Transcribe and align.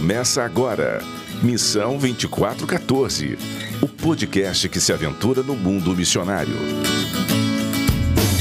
Começa 0.00 0.42
agora. 0.42 1.02
Missão 1.42 1.98
2414. 1.98 3.36
O 3.82 3.86
podcast 3.86 4.66
que 4.66 4.80
se 4.80 4.94
aventura 4.94 5.42
no 5.42 5.54
mundo 5.54 5.94
missionário. 5.94 6.54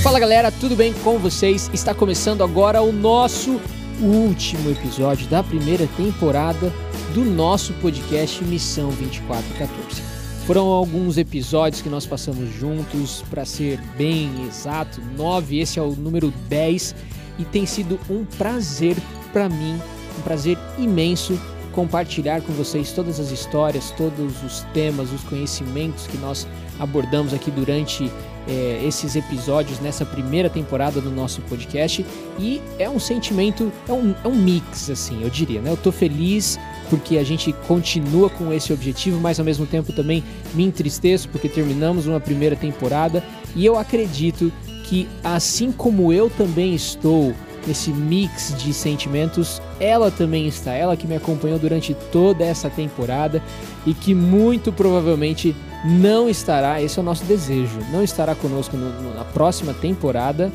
Fala 0.02 0.22
galera, 0.22 0.54
tudo 0.54 0.74
bem 0.74 0.94
com 1.04 1.20
vocês? 1.20 1.70
Está 1.74 1.94
começando 1.94 2.46
agora 2.46 2.82
o 2.82 2.94
nosso 2.94 3.60
último 4.00 4.72
episódio 4.72 5.28
da 5.28 5.44
primeira 5.44 5.86
temporada 5.98 6.72
do 7.14 7.26
nosso 7.26 7.74
podcast 7.74 8.42
Missão 8.46 8.92
2414. 8.92 10.02
Foram 10.48 10.68
alguns 10.68 11.18
episódios 11.18 11.82
que 11.82 11.90
nós 11.90 12.06
passamos 12.06 12.50
juntos, 12.56 13.22
para 13.30 13.44
ser 13.44 13.82
bem 13.98 14.46
exato, 14.48 15.02
nove, 15.18 15.60
esse 15.60 15.78
é 15.78 15.82
o 15.82 15.92
número 15.92 16.34
10, 16.48 16.96
e 17.38 17.44
tem 17.44 17.66
sido 17.66 18.00
um 18.10 18.24
prazer 18.24 18.96
para 19.34 19.50
mim, 19.50 19.78
um 20.20 20.22
prazer 20.22 20.58
imenso 20.78 21.40
compartilhar 21.72 22.42
com 22.42 22.52
vocês 22.54 22.92
todas 22.92 23.20
as 23.20 23.32
histórias, 23.32 23.92
todos 23.92 24.44
os 24.44 24.62
temas, 24.74 25.12
os 25.12 25.24
conhecimentos 25.24 26.08
que 26.08 26.18
nós 26.18 26.48
abordamos 26.80 27.34
aqui 27.34 27.52
durante 27.52 28.12
é, 28.48 28.82
esses 28.84 29.16
episódios 29.16 29.80
nessa 29.80 30.06
primeira 30.06 30.50
temporada 30.50 31.00
do 31.00 31.12
nosso 31.12 31.42
podcast. 31.42 32.06
E 32.40 32.62
é 32.78 32.90
um 32.90 33.00
sentimento, 33.00 33.72
é 33.88 33.94
um, 33.94 34.16
é 34.24 34.28
um 34.28 34.36
mix, 34.36 34.90
assim, 34.90 35.22
eu 35.22 35.30
diria, 35.30 35.62
né? 35.62 35.72
Eu 35.72 35.78
tô 35.78 35.92
feliz 35.92 36.60
porque 36.90 37.18
a 37.18 37.24
gente 37.24 37.54
continua 37.68 38.30
com 38.30 38.52
esse 38.52 38.74
objetivo, 38.74 39.20
mas 39.20 39.40
ao 39.40 39.46
mesmo 39.46 39.66
tempo 39.66 39.94
também 39.94 40.24
me 40.54 40.64
entristeço 40.64 41.30
porque 41.30 41.48
terminamos 41.48 42.08
uma 42.08 42.20
primeira 42.20 42.56
temporada 42.56 43.24
e 43.56 43.66
eu 43.66 43.78
acredito 43.78 44.52
que 44.86 45.08
assim 45.24 45.72
como 45.72 46.12
eu 46.12 46.32
também 46.32 46.74
estou 46.74 47.34
nesse 47.68 47.92
mix 47.92 48.54
de 48.58 48.74
sentimentos, 48.74 49.62
ela 49.80 50.10
também 50.12 50.48
está, 50.48 50.72
ela 50.74 50.96
que 50.98 51.06
me 51.08 51.16
acompanhou 51.16 51.60
durante 51.60 51.94
toda 52.12 52.44
essa 52.44 52.70
temporada 52.70 53.42
e 53.86 53.94
que 53.94 54.14
muito 54.14 54.72
provavelmente 54.72 55.56
não 55.86 56.28
estará, 56.30 56.82
esse 56.82 56.98
é 57.00 57.02
o 57.02 57.06
nosso 57.06 57.24
desejo, 57.26 57.80
não 57.92 58.04
estará 58.04 58.36
conosco 58.36 58.76
no, 58.76 58.90
no, 59.02 59.14
na 59.16 59.24
próxima 59.24 59.74
temporada. 59.74 60.52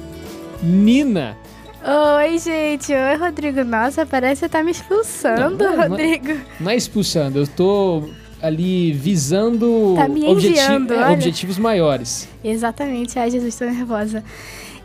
Nina! 0.62 1.36
Oi, 2.18 2.38
gente. 2.38 2.92
Oi, 2.92 3.16
Rodrigo. 3.16 3.62
Nossa, 3.62 4.06
parece 4.06 4.40
que 4.40 4.46
você 4.46 4.48
tá 4.48 4.62
me 4.62 4.70
expulsando, 4.70 5.62
Não, 5.64 5.70
não, 5.70 5.76
não 5.76 5.82
é- 5.84 5.88
Rodrigo. 5.88 6.40
Não 6.58 6.70
é 6.70 6.76
expulsando, 6.76 7.38
eu 7.40 7.46
tô 7.46 8.04
ali 8.40 8.92
visando 8.92 9.94
Tá 9.96 10.08
me 10.08 10.24
objeti- 10.26 10.52
enviando, 10.60 10.94
é, 10.94 10.96
olha. 10.98 11.12
objetivos 11.12 11.58
maiores. 11.58 12.28
Exatamente. 12.42 13.18
Ai, 13.18 13.30
Jesus, 13.30 13.56
tô 13.56 13.64
nervosa. 13.66 14.22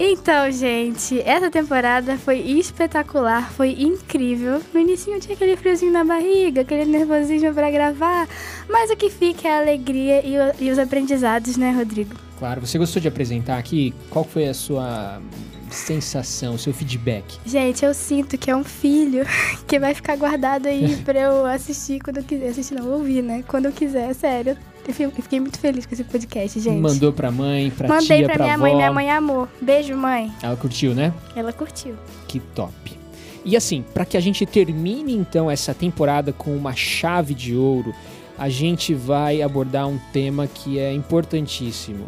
Então, 0.02 0.50
gente, 0.50 1.20
essa 1.26 1.52
temporada 1.52 2.18
foi 2.18 2.40
espetacular, 2.40 3.52
foi 3.52 3.72
incrível. 3.72 4.62
No 4.74 4.80
início 4.80 5.20
tinha 5.20 5.36
aquele 5.36 5.58
friozinho 5.58 5.92
na 5.92 6.06
barriga, 6.06 6.62
aquele 6.62 6.86
nervosismo 6.86 7.54
pra 7.54 7.70
gravar, 7.70 8.26
mas 8.70 8.90
o 8.90 8.96
que 8.96 9.10
fica 9.10 9.48
é 9.50 9.52
a 9.58 9.60
alegria 9.60 10.26
e, 10.26 10.38
o- 10.38 10.54
e 10.68 10.72
os 10.72 10.80
aprendizados, 10.80 11.58
né, 11.58 11.72
Rodrigo? 11.72 12.16
Claro, 12.38 12.62
você 12.66 12.78
gostou 12.78 13.02
de 13.02 13.10
apresentar 13.10 13.58
aqui? 13.58 13.94
Qual 14.10 14.24
foi 14.24 14.48
a 14.48 14.54
sua 14.54 15.22
sensação, 15.70 16.58
seu 16.58 16.74
feedback? 16.74 17.38
Gente, 17.46 17.84
eu 17.84 17.94
sinto 17.94 18.38
que 18.38 18.50
é 18.50 18.56
um 18.56 18.64
filho 18.64 19.26
que 19.68 19.78
vai 19.78 19.94
ficar 19.94 20.16
guardado 20.16 20.68
aí 20.68 20.96
pra 21.04 21.20
eu 21.20 21.46
assistir 21.46 22.00
quando 22.00 22.18
eu 22.18 22.24
quiser. 22.24 22.48
Assistir 22.48 22.76
não, 22.76 22.90
ouvir, 22.90 23.22
né? 23.22 23.44
Quando 23.46 23.66
eu 23.66 23.74
quiser, 23.74 24.14
sério. 24.16 24.56
Eu 24.90 24.94
fi- 24.96 25.04
eu 25.04 25.12
fiquei 25.12 25.40
muito 25.40 25.60
feliz 25.60 25.86
com 25.86 25.94
esse 25.94 26.04
podcast, 26.04 26.60
gente. 26.60 26.80
Mandou 26.82 27.14
pra 27.14 27.30
mãe, 27.30 27.70
pra 27.70 27.88
Mandei 27.88 28.18
tia, 28.18 28.26
pra 28.26 28.36
pra 28.36 28.44
minha 28.44 28.56
avó. 28.56 28.64
mãe, 28.64 28.76
minha 28.76 28.92
mãe 28.92 29.12
amou. 29.12 29.48
Beijo, 29.62 29.96
mãe. 29.96 30.32
Ela 30.42 30.56
curtiu, 30.56 30.96
né? 30.96 31.14
Ela 31.36 31.54
curtiu. 31.54 31.94
Que 32.28 32.40
top. 32.40 32.98
E 33.46 33.56
assim, 33.56 33.84
para 33.94 34.04
que 34.04 34.18
a 34.18 34.20
gente 34.20 34.46
termine 34.48 35.14
então 35.16 35.50
essa 35.50 35.74
temporada 35.76 36.34
com 36.34 36.56
uma 36.56 36.74
chave 36.76 37.34
de 37.36 37.56
ouro, 37.56 37.94
a 38.38 38.50
gente 38.50 38.94
vai 38.96 39.42
abordar 39.44 39.88
um 39.88 40.00
tema 40.12 40.48
que 40.48 40.80
é 40.80 40.92
importantíssimo. 40.92 42.06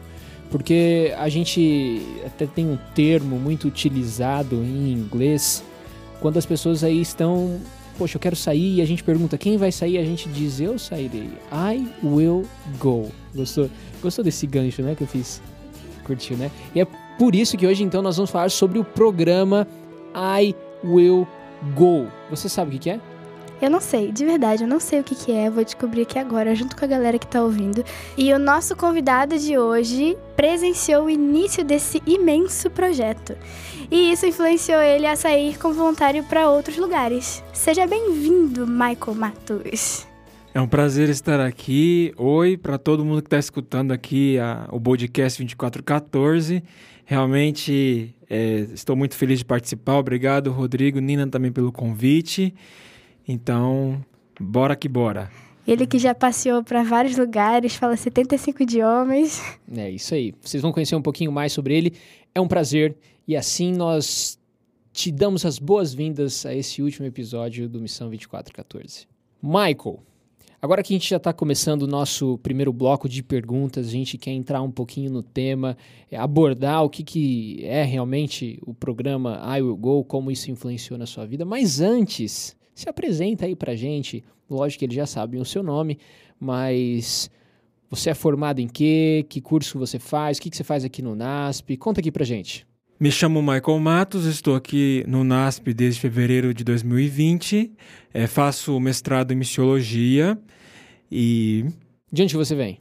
Porque 0.49 1.13
a 1.17 1.29
gente 1.29 2.01
até 2.25 2.45
tem 2.47 2.65
um 2.65 2.77
termo 2.95 3.37
muito 3.37 3.67
utilizado 3.67 4.55
em 4.55 4.91
inglês 4.91 5.63
quando 6.19 6.37
as 6.37 6.45
pessoas 6.45 6.83
aí 6.83 6.99
estão, 6.99 7.59
poxa, 8.01 8.17
eu 8.17 8.19
quero 8.19 8.35
sair 8.35 8.77
e 8.77 8.81
a 8.81 8.85
gente 8.85 9.03
pergunta 9.03 9.37
quem 9.37 9.57
vai 9.57 9.71
sair, 9.71 9.99
a 9.99 10.03
gente 10.03 10.27
diz 10.27 10.59
eu 10.59 10.79
sairei. 10.79 11.29
I 11.51 11.87
will 12.03 12.47
go. 12.79 13.11
Gostou? 13.35 13.69
Gostou 14.01 14.25
desse 14.25 14.47
gancho, 14.47 14.81
né, 14.81 14.95
que 14.95 15.03
eu 15.03 15.07
fiz? 15.07 15.39
Curtiu, 16.03 16.35
né? 16.35 16.49
E 16.73 16.81
é 16.81 16.87
por 17.19 17.35
isso 17.35 17.55
que 17.55 17.67
hoje 17.67 17.83
então 17.83 18.01
nós 18.01 18.17
vamos 18.17 18.31
falar 18.31 18.49
sobre 18.49 18.79
o 18.79 18.83
programa 18.83 19.67
I 20.15 20.55
Will 20.83 21.27
Go. 21.75 22.07
Você 22.31 22.49
sabe 22.49 22.69
o 22.69 22.73
que 22.73 22.79
que 22.79 22.89
é? 22.89 22.99
Eu 23.61 23.69
não 23.69 23.79
sei, 23.79 24.11
de 24.11 24.25
verdade, 24.25 24.63
eu 24.63 24.67
não 24.67 24.79
sei 24.79 24.99
o 25.01 25.03
que, 25.03 25.13
que 25.13 25.31
é. 25.31 25.47
Vou 25.49 25.63
descobrir 25.63 26.01
aqui 26.01 26.17
agora, 26.17 26.55
junto 26.55 26.75
com 26.75 26.83
a 26.83 26.87
galera 26.87 27.19
que 27.19 27.27
tá 27.27 27.43
ouvindo. 27.43 27.85
E 28.17 28.33
o 28.33 28.39
nosso 28.39 28.75
convidado 28.75 29.37
de 29.37 29.55
hoje 29.57 30.17
presenciou 30.35 31.05
o 31.05 31.09
início 31.09 31.63
desse 31.63 32.01
imenso 32.07 32.71
projeto. 32.71 33.37
E 33.91 34.11
isso 34.11 34.25
influenciou 34.25 34.81
ele 34.81 35.05
a 35.05 35.15
sair 35.15 35.59
como 35.59 35.75
voluntário 35.75 36.23
para 36.23 36.49
outros 36.49 36.75
lugares. 36.77 37.43
Seja 37.53 37.85
bem-vindo, 37.85 38.65
Michael 38.65 39.13
Matos. 39.15 40.07
É 40.55 40.59
um 40.59 40.67
prazer 40.67 41.07
estar 41.09 41.39
aqui. 41.39 42.13
Oi 42.17 42.57
para 42.57 42.79
todo 42.79 43.05
mundo 43.05 43.21
que 43.21 43.27
está 43.27 43.37
escutando 43.37 43.91
aqui 43.91 44.39
a- 44.39 44.67
o 44.71 44.81
podcast 44.81 45.37
2414. 45.39 46.63
Realmente 47.05 48.15
é, 48.29 48.65
estou 48.73 48.95
muito 48.95 49.15
feliz 49.15 49.37
de 49.39 49.45
participar. 49.45 49.97
Obrigado, 49.97 50.51
Rodrigo, 50.51 50.99
Nina 50.99 51.27
também 51.27 51.51
pelo 51.51 51.71
convite. 51.71 52.55
Então, 53.27 54.03
bora 54.39 54.75
que 54.75 54.87
bora. 54.87 55.29
Ele 55.67 55.85
que 55.85 55.99
já 55.99 56.13
passeou 56.15 56.63
para 56.63 56.83
vários 56.83 57.17
lugares, 57.17 57.75
fala 57.75 57.95
75 57.95 58.63
idiomas. 58.63 59.41
É 59.73 59.89
isso 59.89 60.13
aí. 60.13 60.33
Vocês 60.41 60.61
vão 60.61 60.71
conhecer 60.71 60.95
um 60.95 61.01
pouquinho 61.01 61.31
mais 61.31 61.53
sobre 61.53 61.77
ele. 61.77 61.93
É 62.33 62.41
um 62.41 62.47
prazer 62.47 62.95
e 63.27 63.37
assim 63.37 63.71
nós 63.71 64.39
te 64.91 65.11
damos 65.11 65.45
as 65.45 65.59
boas-vindas 65.59 66.45
a 66.45 66.53
esse 66.53 66.81
último 66.81 67.05
episódio 67.05 67.69
do 67.69 67.79
Missão 67.79 68.09
2414. 68.09 69.07
Michael, 69.41 69.99
agora 70.61 70.83
que 70.83 70.93
a 70.93 70.97
gente 70.97 71.09
já 71.09 71.17
está 71.17 71.31
começando 71.31 71.83
o 71.83 71.87
nosso 71.87 72.37
primeiro 72.39 72.73
bloco 72.73 73.07
de 73.07 73.23
perguntas, 73.23 73.87
a 73.87 73.91
gente 73.91 74.17
quer 74.17 74.31
entrar 74.31 74.61
um 74.61 74.71
pouquinho 74.71 75.11
no 75.11 75.23
tema, 75.23 75.77
é, 76.11 76.17
abordar 76.17 76.83
o 76.83 76.89
que, 76.89 77.03
que 77.03 77.63
é 77.63 77.83
realmente 77.83 78.59
o 78.65 78.73
programa 78.73 79.41
I 79.57 79.61
Will 79.61 79.77
Go, 79.77 80.03
como 80.03 80.31
isso 80.31 80.51
influenciou 80.51 80.97
na 80.97 81.05
sua 81.05 81.25
vida. 81.25 81.45
Mas 81.45 81.79
antes, 81.79 82.55
se 82.73 82.89
apresenta 82.89 83.45
aí 83.45 83.55
pra 83.55 83.75
gente. 83.75 84.23
Lógico 84.49 84.79
que 84.79 84.85
eles 84.85 84.95
já 84.95 85.05
sabem 85.05 85.39
o 85.39 85.45
seu 85.45 85.63
nome, 85.63 85.97
mas 86.39 87.29
você 87.89 88.09
é 88.09 88.13
formado 88.13 88.59
em 88.59 88.67
quê? 88.67 89.25
Que 89.29 89.39
curso 89.41 89.77
você 89.79 89.99
faz? 89.99 90.37
O 90.37 90.41
que, 90.41 90.49
que 90.49 90.57
você 90.57 90.63
faz 90.63 90.83
aqui 90.83 91.01
no 91.01 91.15
NASP? 91.15 91.77
Conta 91.77 91.99
aqui 92.01 92.11
pra 92.11 92.25
gente. 92.25 92.65
Me 92.99 93.11
chamo 93.11 93.41
Michael 93.41 93.79
Matos, 93.79 94.25
estou 94.25 94.55
aqui 94.55 95.03
no 95.07 95.23
NASP 95.23 95.73
desde 95.73 95.99
fevereiro 95.99 96.53
de 96.53 96.63
2020. 96.63 97.71
É, 98.13 98.27
faço 98.27 98.79
mestrado 98.79 99.31
em 99.31 99.35
missiologia 99.35 100.37
e 101.11 101.65
De 102.11 102.21
onde 102.23 102.35
você 102.35 102.55
vem? 102.55 102.79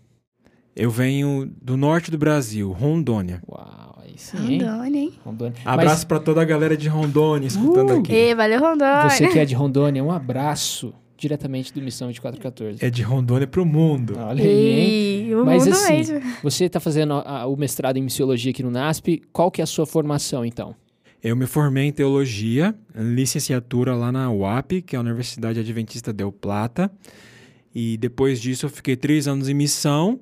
eu 0.77 0.91
venho 0.91 1.51
do 1.61 1.77
norte 1.77 2.11
do 2.11 2.17
Brasil, 2.19 2.71
Rondônia. 2.73 3.43
Uau, 3.49 4.00
sim, 4.21 4.37
hein? 4.55 4.63
Rondônia, 4.63 4.99
hein? 5.01 5.13
Rondônia. 5.25 5.55
Abraço 5.65 6.07
para 6.07 6.21
toda 6.21 6.41
a 6.43 6.45
galera 6.45 6.77
de 6.77 6.89
Rondônia 6.89 7.47
escutando 7.49 7.95
Uh! 7.95 7.99
aqui. 8.01 8.13
E 8.13 8.35
valeu, 8.35 8.61
Rondônia. 8.61 9.09
Você 9.11 9.29
que 9.29 9.39
é 9.39 9.45
de 9.45 9.55
Rondônia, 9.55 10.03
um 10.05 10.11
abraço 10.11 10.93
diretamente 11.17 11.73
do 11.75 11.83
Missão 11.83 12.09
2414. 12.09 12.85
É 12.85 12.89
de 12.91 13.03
Rondônia 13.03 13.47
pro 13.47 13.65
mundo. 13.67 14.15
Olha 14.19 14.43
aí, 14.45 14.81
hein? 15.29 15.35
O 15.35 15.45
Mas 15.45 15.65
mundo 15.65 15.75
assim, 15.75 15.93
mesmo. 15.97 16.21
Você 16.43 16.65
está 16.65 16.81
fazendo 16.81 17.13
a- 17.15 17.47
o 17.47 17.57
mestrado 17.57 17.97
em 17.99 18.03
missiologia 18.03 18.51
aqui 18.51 18.63
no 18.63 18.71
NASP. 18.71 19.23
Qual 19.33 19.51
que 19.51 19.61
é 19.61 19.65
a 19.65 19.67
sua 19.67 19.85
formação, 19.87 20.45
então? 20.45 20.75
Eu 21.23 21.37
me 21.37 21.47
formei 21.47 21.85
em 21.85 21.93
teologia, 21.93 22.75
licenciatura 22.95 23.95
lá 23.95 24.11
na 24.11 24.31
UAP, 24.33 24.81
que 24.81 24.97
é 24.97 24.99
a 24.99 25.03
Universidade 25.03 25.61
Adventista 25.61 26.13
Del 26.13 26.33
Plata. 26.33 26.91
E 27.75 27.99
depois 27.99 28.41
disso 28.41 28.65
eu 28.67 28.71
fiquei 28.71 28.97
três 28.97 29.29
anos 29.29 29.49
em 29.49 29.55
missão. 29.55 30.21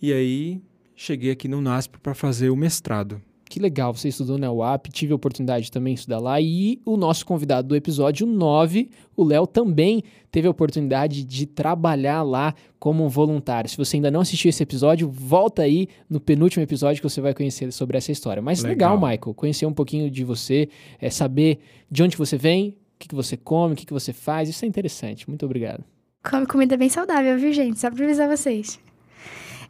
E 0.00 0.12
aí 0.12 0.60
cheguei 0.94 1.30
aqui 1.30 1.48
no 1.48 1.60
NASP 1.60 1.98
para 1.98 2.14
fazer 2.14 2.50
o 2.50 2.56
mestrado. 2.56 3.20
Que 3.52 3.60
legal, 3.60 3.92
você 3.92 4.08
estudou 4.08 4.38
na 4.38 4.50
UAP, 4.50 4.88
tive 4.88 5.12
a 5.12 5.16
oportunidade 5.16 5.70
também 5.70 5.92
de 5.92 6.00
estudar 6.00 6.18
lá. 6.18 6.40
E 6.40 6.80
o 6.86 6.96
nosso 6.96 7.26
convidado 7.26 7.68
do 7.68 7.76
episódio 7.76 8.26
9, 8.26 8.88
o 9.14 9.22
Léo, 9.22 9.46
também 9.46 10.02
teve 10.30 10.48
a 10.48 10.50
oportunidade 10.50 11.22
de 11.22 11.44
trabalhar 11.44 12.22
lá 12.22 12.54
como 12.78 13.04
um 13.04 13.10
voluntário. 13.10 13.68
Se 13.68 13.76
você 13.76 13.98
ainda 13.98 14.10
não 14.10 14.22
assistiu 14.22 14.48
esse 14.48 14.62
episódio, 14.62 15.06
volta 15.10 15.60
aí 15.60 15.86
no 16.08 16.18
penúltimo 16.18 16.62
episódio 16.62 17.02
que 17.02 17.06
você 17.06 17.20
vai 17.20 17.34
conhecer 17.34 17.70
sobre 17.72 17.98
essa 17.98 18.10
história. 18.10 18.40
Mas 18.40 18.62
legal, 18.62 18.94
Legal. 18.94 19.10
Michael, 19.10 19.34
conhecer 19.34 19.66
um 19.66 19.74
pouquinho 19.74 20.10
de 20.10 20.24
você, 20.24 20.70
é, 20.98 21.10
saber 21.10 21.58
de 21.90 22.02
onde 22.02 22.16
você 22.16 22.38
vem, 22.38 22.70
o 22.70 22.74
que, 22.98 23.08
que 23.08 23.14
você 23.14 23.36
come, 23.36 23.74
o 23.74 23.76
que, 23.76 23.84
que 23.84 23.92
você 23.92 24.14
faz. 24.14 24.48
Isso 24.48 24.64
é 24.64 24.68
interessante. 24.68 25.28
Muito 25.28 25.44
obrigado. 25.44 25.84
Come 26.24 26.46
comida 26.46 26.74
bem 26.78 26.88
saudável, 26.88 27.38
viu, 27.38 27.52
gente? 27.52 27.78
Só 27.78 27.90
pra 27.90 28.02
avisar 28.02 28.34
vocês. 28.34 28.80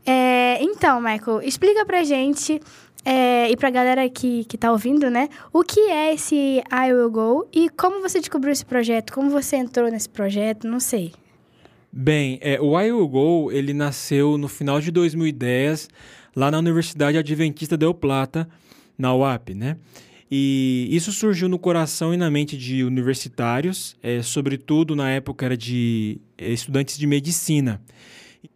É, 0.04 0.62
então, 0.62 1.00
Michael, 1.00 1.42
explica 1.42 1.84
pra 1.86 2.02
gente 2.02 2.60
é, 3.04 3.50
e 3.50 3.56
pra 3.56 3.70
galera 3.70 4.08
que, 4.08 4.44
que 4.44 4.56
tá 4.56 4.70
ouvindo, 4.70 5.10
né? 5.10 5.28
O 5.52 5.62
que 5.62 5.80
é 5.80 6.14
esse 6.14 6.62
I 6.70 6.92
Will 6.92 7.10
Go 7.10 7.48
e 7.52 7.68
como 7.68 8.00
você 8.00 8.20
descobriu 8.20 8.52
esse 8.52 8.64
projeto? 8.64 9.12
Como 9.12 9.30
você 9.30 9.56
entrou 9.56 9.90
nesse 9.90 10.08
projeto? 10.08 10.66
Não 10.66 10.80
sei. 10.80 11.12
Bem, 11.92 12.38
é, 12.40 12.60
o 12.60 12.80
I 12.80 12.90
Will 12.90 13.08
Go, 13.08 13.52
ele 13.52 13.74
nasceu 13.74 14.38
no 14.38 14.48
final 14.48 14.80
de 14.80 14.90
2010, 14.90 15.88
lá 16.34 16.50
na 16.50 16.58
Universidade 16.58 17.18
Adventista 17.18 17.76
de 17.76 17.84
El 17.84 17.92
Plata, 17.92 18.48
na 18.96 19.14
UAP, 19.14 19.54
né? 19.54 19.76
E 20.30 20.88
isso 20.90 21.12
surgiu 21.12 21.46
no 21.46 21.58
coração 21.58 22.14
e 22.14 22.16
na 22.16 22.30
mente 22.30 22.56
de 22.56 22.82
universitários, 22.82 23.94
é, 24.02 24.22
sobretudo 24.22 24.96
na 24.96 25.10
época 25.10 25.44
era 25.44 25.56
de 25.56 26.18
é, 26.38 26.50
estudantes 26.50 26.96
de 26.96 27.06
medicina. 27.06 27.82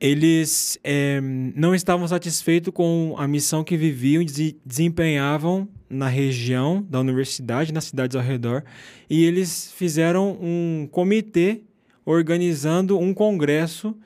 Eles 0.00 0.78
é, 0.82 1.20
não 1.20 1.74
estavam 1.74 2.06
satisfeitos 2.08 2.72
com 2.72 3.14
a 3.18 3.26
missão 3.28 3.62
que 3.62 3.76
viviam 3.76 4.20
e 4.22 4.56
desempenhavam 4.64 5.68
na 5.88 6.08
região 6.08 6.84
da 6.88 6.98
universidade, 7.00 7.72
nas 7.72 7.84
cidades 7.84 8.16
ao 8.16 8.22
redor, 8.22 8.64
e 9.08 9.24
eles 9.24 9.72
fizeram 9.72 10.36
um 10.40 10.88
comitê 10.90 11.62
organizando 12.04 12.98
um 12.98 13.14
congresso 13.14 13.96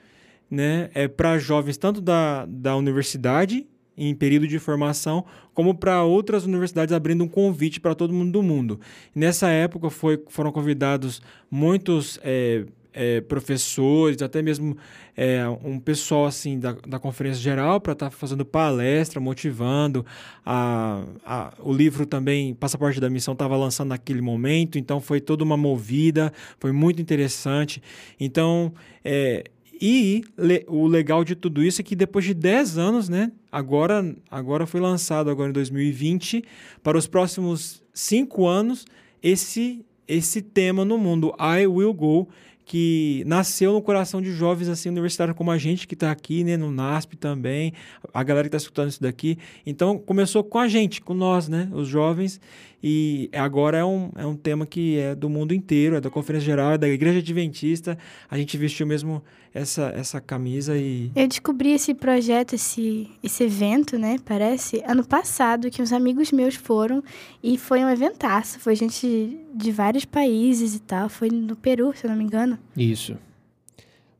né, 0.49 0.89
é, 0.93 1.07
para 1.07 1.37
jovens 1.37 1.77
tanto 1.77 2.01
da, 2.01 2.45
da 2.45 2.75
universidade 2.75 3.65
em 3.97 4.15
período 4.15 4.47
de 4.47 4.57
formação, 4.57 5.25
como 5.53 5.75
para 5.75 6.03
outras 6.03 6.45
universidades 6.45 6.93
abrindo 6.93 7.23
um 7.23 7.27
convite 7.27 7.79
para 7.79 7.93
todo 7.93 8.13
mundo 8.13 8.31
do 8.31 8.41
mundo. 8.41 8.79
nessa 9.13 9.49
época 9.49 9.89
foi, 9.89 10.23
foram 10.27 10.51
convidados 10.51 11.21
muitos 11.49 12.19
é, 12.23 12.65
é, 12.93 13.21
professores, 13.21 14.21
até 14.21 14.41
mesmo 14.41 14.77
é, 15.15 15.47
um 15.63 15.79
pessoal 15.79 16.25
assim 16.25 16.59
da, 16.59 16.73
da 16.87 16.99
conferência 16.99 17.41
geral 17.41 17.79
para 17.79 17.93
estar 17.93 18.09
tá 18.09 18.15
fazendo 18.15 18.45
palestra, 18.45 19.19
motivando. 19.19 20.05
A, 20.45 21.03
a, 21.25 21.53
o 21.59 21.73
livro 21.73 22.05
também, 22.05 22.53
Passaporte 22.53 22.99
da 22.99 23.09
Missão, 23.09 23.33
estava 23.33 23.55
lançando 23.55 23.89
naquele 23.89 24.21
momento, 24.21 24.77
então 24.77 24.99
foi 24.99 25.19
toda 25.21 25.43
uma 25.43 25.57
movida, 25.57 26.33
foi 26.59 26.71
muito 26.71 27.01
interessante. 27.01 27.81
Então, 28.19 28.73
é, 29.03 29.43
e 29.81 30.23
le, 30.37 30.63
o 30.67 30.85
legal 30.85 31.23
de 31.23 31.35
tudo 31.35 31.63
isso 31.63 31.81
é 31.81 31.83
que 31.83 31.95
depois 31.95 32.23
de 32.23 32.35
10 32.35 32.77
anos, 32.77 33.09
né? 33.09 33.31
Agora, 33.51 34.15
agora 34.29 34.67
foi 34.67 34.79
lançado 34.79 35.31
agora 35.31 35.49
em 35.49 35.53
2020, 35.53 36.43
para 36.83 36.97
os 36.97 37.07
próximos 37.07 37.81
5 37.91 38.45
anos, 38.45 38.85
esse, 39.23 39.83
esse 40.07 40.39
tema 40.39 40.85
no 40.85 40.99
mundo, 40.99 41.33
I 41.39 41.65
Will 41.65 41.93
Go, 41.95 42.29
que 42.71 43.21
nasceu 43.27 43.73
no 43.73 43.81
coração 43.81 44.21
de 44.21 44.31
jovens 44.31 44.69
assim 44.69 44.87
universitários 44.87 45.35
como 45.35 45.51
a 45.51 45.57
gente 45.57 45.85
que 45.85 45.93
está 45.93 46.09
aqui, 46.09 46.41
né, 46.41 46.55
no 46.55 46.71
NASP 46.71 47.17
também, 47.17 47.73
a 48.13 48.23
galera 48.23 48.45
que 48.45 48.55
está 48.55 48.59
escutando 48.59 48.87
isso 48.87 49.01
daqui. 49.01 49.37
Então 49.65 49.97
começou 49.97 50.41
com 50.41 50.57
a 50.57 50.69
gente, 50.69 51.01
com 51.01 51.13
nós, 51.13 51.49
né, 51.49 51.67
os 51.73 51.85
jovens, 51.85 52.39
e 52.83 53.29
agora 53.33 53.77
é 53.77 53.85
um, 53.85 54.09
é 54.15 54.25
um 54.25 54.35
tema 54.35 54.65
que 54.65 54.97
é 54.97 55.13
do 55.13 55.29
mundo 55.29 55.53
inteiro, 55.53 55.95
é 55.95 56.01
da 56.01 56.09
Conferência 56.09 56.45
Geral, 56.45 56.71
é 56.71 56.77
da 56.77 56.87
Igreja 56.87 57.19
Adventista. 57.19 57.97
A 58.29 58.37
gente 58.37 58.57
vestiu 58.57 58.87
mesmo 58.87 59.21
essa, 59.53 59.89
essa 59.95 60.19
camisa 60.19 60.75
e. 60.77 61.11
Eu 61.15 61.27
descobri 61.27 61.73
esse 61.73 61.93
projeto, 61.93 62.53
esse, 62.53 63.07
esse 63.21 63.43
evento, 63.43 63.99
né? 63.99 64.17
Parece, 64.25 64.81
ano 64.85 65.05
passado, 65.05 65.69
que 65.69 65.81
uns 65.81 65.93
amigos 65.93 66.31
meus 66.31 66.55
foram 66.55 67.03
e 67.43 67.57
foi 67.57 67.83
um 67.83 67.89
eventaço. 67.89 68.59
Foi 68.59 68.75
gente 68.75 69.37
de 69.53 69.71
vários 69.71 70.05
países 70.05 70.75
e 70.75 70.79
tal. 70.79 71.07
Foi 71.07 71.29
no 71.29 71.55
Peru, 71.55 71.93
se 71.95 72.05
eu 72.05 72.09
não 72.09 72.17
me 72.17 72.23
engano. 72.23 72.57
Isso. 72.75 73.15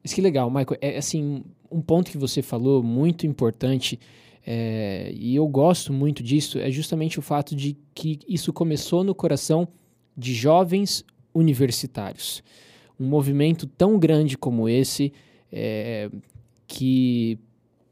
Mas 0.03 0.13
que 0.13 0.21
legal, 0.21 0.49
Michael. 0.49 0.77
É 0.81 0.97
assim, 0.97 1.43
um 1.71 1.81
ponto 1.81 2.11
que 2.11 2.17
você 2.17 2.41
falou 2.41 2.83
muito 2.83 3.25
importante 3.25 3.99
é, 4.45 5.11
e 5.13 5.35
eu 5.35 5.47
gosto 5.47 5.93
muito 5.93 6.23
disso, 6.23 6.57
é 6.57 6.71
justamente 6.71 7.19
o 7.19 7.21
fato 7.21 7.55
de 7.55 7.77
que 7.93 8.19
isso 8.27 8.51
começou 8.51 9.03
no 9.03 9.13
coração 9.13 9.67
de 10.17 10.33
jovens 10.33 11.05
universitários. 11.33 12.43
Um 12.99 13.07
movimento 13.07 13.65
tão 13.65 13.97
grande 13.99 14.37
como 14.37 14.67
esse, 14.67 15.13
é, 15.51 16.09
que 16.67 17.37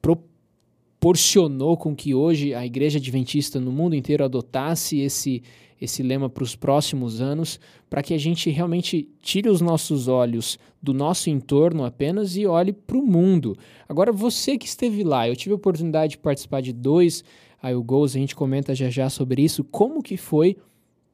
proporcionou 0.02 1.78
com 1.78 1.96
que 1.96 2.14
hoje 2.14 2.54
a 2.54 2.66
Igreja 2.66 2.98
Adventista 2.98 3.60
no 3.60 3.72
mundo 3.72 3.96
inteiro 3.96 4.24
adotasse 4.24 5.00
esse, 5.00 5.44
esse 5.80 6.04
lema 6.04 6.30
para 6.30 6.44
os 6.44 6.56
próximos 6.56 7.22
anos, 7.22 7.60
para 7.90 8.04
que 8.04 8.14
a 8.14 8.18
gente 8.18 8.50
realmente 8.50 9.08
tire 9.22 9.50
os 9.50 9.62
nossos 9.62 10.08
olhos 10.08 10.58
do 10.82 10.94
nosso 10.94 11.30
entorno 11.30 11.84
apenas 11.84 12.36
e 12.36 12.46
olhe 12.46 12.74
para 12.74 12.98
o 12.98 13.06
mundo. 13.06 13.58
Agora, 13.88 14.12
você 14.12 14.58
que 14.58 14.68
esteve 14.68 15.04
lá, 15.04 15.28
eu 15.28 15.36
tive 15.36 15.54
a 15.54 15.56
oportunidade 15.56 16.12
de 16.12 16.18
participar 16.18 16.62
de 16.62 16.74
dois 16.74 17.24
IO 17.64 18.04
a 18.04 18.08
gente 18.08 18.36
comenta 18.36 18.74
já 18.74 18.90
já 18.90 19.10
sobre 19.10 19.42
isso, 19.42 19.64
como 19.66 20.02
que 20.02 20.16
foi 20.16 20.56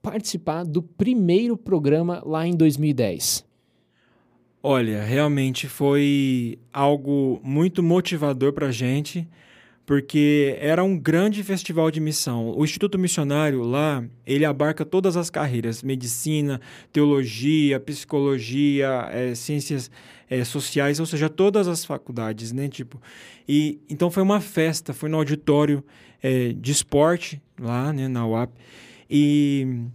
participar 0.01 0.63
do 0.63 0.81
primeiro 0.81 1.57
programa 1.57 2.21
lá 2.23 2.45
em 2.45 2.55
2010? 2.55 3.43
Olha, 4.61 5.03
realmente 5.03 5.67
foi 5.67 6.59
algo 6.71 7.39
muito 7.43 7.81
motivador 7.81 8.53
para 8.53 8.67
a 8.67 8.71
gente 8.71 9.27
porque 9.85 10.57
era 10.59 10.83
um 10.83 10.97
grande 10.97 11.43
festival 11.43 11.91
de 11.91 11.99
missão. 11.99 12.49
O 12.57 12.63
Instituto 12.63 12.97
Missionário 12.97 13.61
lá, 13.61 14.03
ele 14.25 14.43
abarca 14.43 14.83
todas 14.83 15.15
as 15.15 15.29
carreiras, 15.29 15.83
medicina, 15.83 16.59
teologia, 16.91 17.79
psicologia, 17.79 19.07
é, 19.11 19.35
ciências 19.35 19.91
é, 20.29 20.43
sociais, 20.43 20.99
ou 20.99 21.05
seja, 21.05 21.29
todas 21.29 21.67
as 21.67 21.85
faculdades, 21.85 22.51
né, 22.51 22.67
tipo. 22.67 22.99
E 23.47 23.79
então 23.87 24.09
foi 24.09 24.23
uma 24.23 24.41
festa, 24.41 24.93
foi 24.93 25.07
no 25.07 25.17
auditório 25.17 25.83
é, 26.21 26.51
de 26.53 26.71
esporte 26.71 27.39
lá, 27.59 27.93
né, 27.93 28.07
na 28.07 28.25
UAP, 28.25 28.51
e 29.09 29.85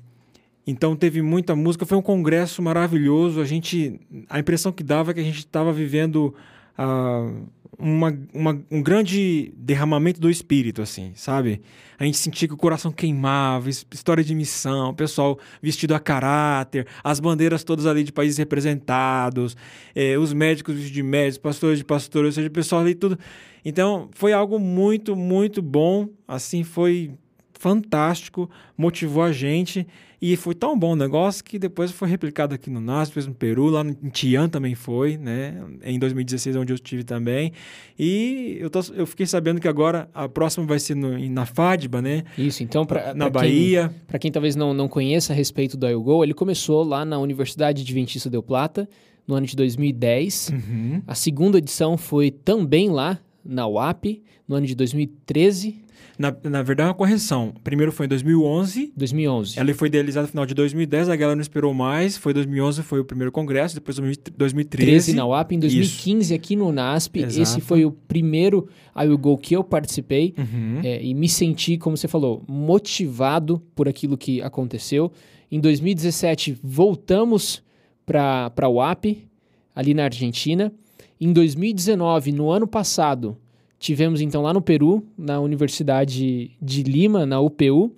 então 0.64 0.94
teve 0.94 1.20
muita 1.20 1.56
música, 1.56 1.84
foi 1.84 1.98
um 1.98 2.02
congresso 2.02 2.62
maravilhoso. 2.62 3.40
A 3.40 3.44
gente, 3.44 4.00
a 4.28 4.38
impressão 4.38 4.70
que 4.70 4.84
dava 4.84 5.10
é 5.10 5.14
que 5.14 5.20
a 5.20 5.24
gente 5.24 5.38
estava 5.38 5.72
vivendo 5.72 6.32
uh, 6.78 7.48
uma, 7.80 8.18
uma, 8.32 8.62
um 8.70 8.82
grande 8.82 9.52
derramamento 9.56 10.20
do 10.20 10.30
espírito, 10.30 10.82
assim, 10.82 11.12
sabe? 11.14 11.62
A 11.98 12.04
gente 12.04 12.18
sentia 12.18 12.46
que 12.46 12.54
o 12.54 12.56
coração 12.56 12.92
queimava, 12.92 13.68
história 13.68 14.22
de 14.22 14.34
missão, 14.34 14.94
pessoal 14.94 15.38
vestido 15.62 15.94
a 15.94 16.00
caráter, 16.00 16.86
as 17.02 17.18
bandeiras 17.20 17.64
todas 17.64 17.86
ali 17.86 18.04
de 18.04 18.12
países 18.12 18.38
representados, 18.38 19.56
eh, 19.94 20.18
os 20.18 20.32
médicos 20.32 20.74
vestidos 20.74 20.94
de 20.94 21.02
médicos, 21.02 21.38
pastores 21.38 21.78
de 21.78 21.84
pastores, 21.84 22.26
ou 22.28 22.32
seja, 22.32 22.48
o 22.48 22.52
pessoal 22.52 22.82
ali 22.82 22.94
tudo. 22.94 23.18
Então, 23.64 24.08
foi 24.12 24.32
algo 24.32 24.58
muito, 24.58 25.16
muito 25.16 25.60
bom, 25.62 26.08
assim, 26.28 26.62
foi 26.62 27.12
fantástico, 27.60 28.50
motivou 28.76 29.22
a 29.22 29.32
gente. 29.32 29.86
E 30.22 30.36
foi 30.36 30.54
tão 30.54 30.78
bom 30.78 30.92
o 30.92 30.96
negócio 30.96 31.42
que 31.42 31.58
depois 31.58 31.90
foi 31.90 32.06
replicado 32.06 32.54
aqui 32.54 32.68
no 32.68 32.78
NASP, 32.78 33.26
no 33.26 33.34
Peru, 33.34 33.70
lá 33.70 33.80
em 33.80 34.10
Tian 34.10 34.50
também 34.50 34.74
foi, 34.74 35.16
né? 35.16 35.64
Em 35.82 35.98
2016, 35.98 36.56
onde 36.56 36.72
eu 36.72 36.74
estive 36.74 37.04
também. 37.04 37.52
E 37.98 38.58
eu, 38.60 38.68
tô, 38.68 38.80
eu 38.94 39.06
fiquei 39.06 39.24
sabendo 39.24 39.58
que 39.58 39.66
agora 39.66 40.10
a 40.12 40.28
próxima 40.28 40.66
vai 40.66 40.78
ser 40.78 40.94
no, 40.94 41.18
na 41.30 41.46
FADBA, 41.46 42.02
né? 42.02 42.24
Isso, 42.36 42.62
então, 42.62 42.84
pra, 42.84 43.14
na 43.14 43.30
pra 43.30 43.40
Bahia. 43.40 43.94
Para 44.06 44.18
quem 44.18 44.30
talvez 44.30 44.54
não, 44.54 44.74
não 44.74 44.88
conheça 44.88 45.32
a 45.32 45.36
respeito 45.36 45.74
do 45.78 45.88
IOGO, 45.88 46.22
ele 46.22 46.34
começou 46.34 46.84
lá 46.84 47.02
na 47.02 47.18
Universidade 47.18 47.80
Adventista 47.80 48.28
Del 48.28 48.42
Plata, 48.42 48.86
no 49.26 49.34
ano 49.34 49.46
de 49.46 49.56
2010. 49.56 50.50
Uhum. 50.52 51.02
A 51.06 51.14
segunda 51.14 51.56
edição 51.56 51.96
foi 51.96 52.30
também 52.30 52.90
lá 52.90 53.18
na 53.42 53.66
UAP, 53.66 54.22
no 54.46 54.56
ano 54.56 54.66
de 54.66 54.74
2013. 54.74 55.80
Na, 56.20 56.36
na 56.44 56.62
verdade, 56.62 56.88
é 56.88 56.90
uma 56.90 56.94
correção. 56.94 57.54
Primeiro 57.64 57.90
foi 57.90 58.04
em 58.04 58.08
2011. 58.10 58.92
2011. 58.94 59.58
Ela 59.58 59.72
foi 59.72 59.88
idealizada 59.88 60.26
no 60.26 60.30
final 60.30 60.44
de 60.44 60.52
2010, 60.52 61.08
a 61.08 61.16
galera 61.16 61.34
não 61.34 61.40
esperou 61.40 61.72
mais. 61.72 62.18
Foi 62.18 62.34
2011, 62.34 62.82
foi 62.82 63.00
o 63.00 63.04
primeiro 63.06 63.32
congresso, 63.32 63.74
depois 63.74 63.96
2013. 63.96 64.90
13 64.90 65.12
na 65.14 65.26
UAP, 65.26 65.52
em 65.52 65.58
2015 65.58 66.20
Isso. 66.20 66.34
aqui 66.34 66.56
no 66.56 66.70
NASP. 66.70 67.20
Exato. 67.20 67.40
Esse 67.40 67.60
foi 67.62 67.86
o 67.86 67.90
primeiro 67.90 68.68
I 68.94 69.06
Will 69.06 69.16
Go 69.16 69.38
que 69.38 69.56
eu 69.56 69.64
participei. 69.64 70.34
Uhum. 70.36 70.80
É, 70.84 71.02
e 71.02 71.14
me 71.14 71.26
senti, 71.26 71.78
como 71.78 71.96
você 71.96 72.06
falou, 72.06 72.44
motivado 72.46 73.62
por 73.74 73.88
aquilo 73.88 74.18
que 74.18 74.42
aconteceu. 74.42 75.10
Em 75.50 75.58
2017, 75.58 76.58
voltamos 76.62 77.62
para 78.04 78.52
a 78.54 78.68
UAP, 78.68 79.26
ali 79.74 79.94
na 79.94 80.04
Argentina. 80.04 80.70
Em 81.18 81.32
2019, 81.32 82.30
no 82.30 82.50
ano 82.50 82.66
passado, 82.66 83.38
Tivemos 83.80 84.20
então 84.20 84.42
lá 84.42 84.52
no 84.52 84.60
Peru, 84.60 85.02
na 85.16 85.40
Universidade 85.40 86.50
de 86.60 86.82
Lima, 86.82 87.24
na 87.24 87.40
UPU, 87.40 87.90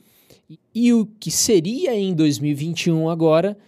e 0.73 0.93
o 0.93 1.05
que 1.19 1.29
seria 1.29 1.93
em 1.93 2.15
2021 2.15 3.11
agora, 3.11 3.59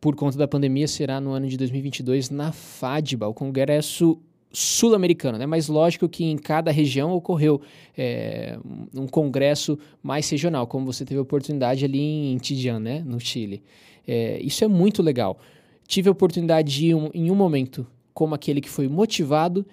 por 0.00 0.16
conta 0.16 0.38
da 0.38 0.48
pandemia, 0.48 0.88
será 0.88 1.20
no 1.20 1.32
ano 1.32 1.46
de 1.46 1.58
2022 1.58 2.30
na 2.30 2.50
FADBA, 2.50 3.28
o 3.28 3.34
Congresso 3.34 4.18
Sul-Americano, 4.50 5.36
né? 5.36 5.44
Mas 5.44 5.68
lógico 5.68 6.08
que 6.08 6.24
em 6.24 6.38
cada 6.38 6.70
região 6.70 7.12
ocorreu 7.12 7.60
é, 7.96 8.58
um 8.94 9.06
congresso 9.06 9.78
mais 10.02 10.30
regional, 10.30 10.66
como 10.66 10.86
você 10.86 11.04
teve 11.04 11.18
a 11.18 11.22
oportunidade 11.22 11.84
ali 11.84 12.32
em 12.32 12.38
Tidian, 12.38 12.80
né? 12.80 13.02
No 13.04 13.20
Chile. 13.20 13.62
É, 14.08 14.40
isso 14.40 14.64
é 14.64 14.66
muito 14.66 15.02
legal. 15.02 15.38
Tive 15.86 16.08
a 16.08 16.12
oportunidade 16.12 16.72
de 16.72 16.86
ir 16.86 16.94
um, 16.94 17.10
em 17.12 17.30
um 17.30 17.34
momento 17.34 17.86
como 18.14 18.34
aquele 18.34 18.62
que 18.62 18.70
foi 18.70 18.88
motivado 18.88 19.66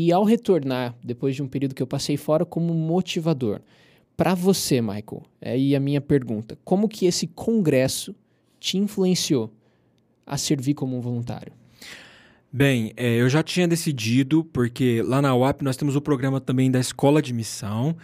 e 0.00 0.12
ao 0.12 0.22
retornar, 0.22 0.94
depois 1.02 1.34
de 1.34 1.42
um 1.42 1.48
período 1.48 1.74
que 1.74 1.82
eu 1.82 1.86
passei 1.86 2.16
fora, 2.16 2.44
como 2.44 2.72
motivador. 2.72 3.60
Para 4.16 4.32
você, 4.32 4.80
Michael, 4.80 5.24
é 5.40 5.50
aí 5.50 5.74
a 5.74 5.80
minha 5.80 6.00
pergunta: 6.00 6.56
como 6.64 6.88
que 6.88 7.04
esse 7.04 7.26
congresso 7.26 8.14
te 8.60 8.78
influenciou 8.78 9.52
a 10.24 10.38
servir 10.38 10.74
como 10.74 10.96
um 10.96 11.00
voluntário? 11.00 11.52
Bem, 12.52 12.92
é, 12.96 13.16
eu 13.16 13.28
já 13.28 13.42
tinha 13.42 13.66
decidido, 13.66 14.44
porque 14.44 15.02
lá 15.02 15.20
na 15.20 15.34
UAP 15.34 15.62
nós 15.62 15.76
temos 15.76 15.96
o 15.96 16.00
programa 16.00 16.40
também 16.40 16.70
da 16.70 16.78
Escola 16.78 17.20
de 17.20 17.34
Missão, 17.34 17.96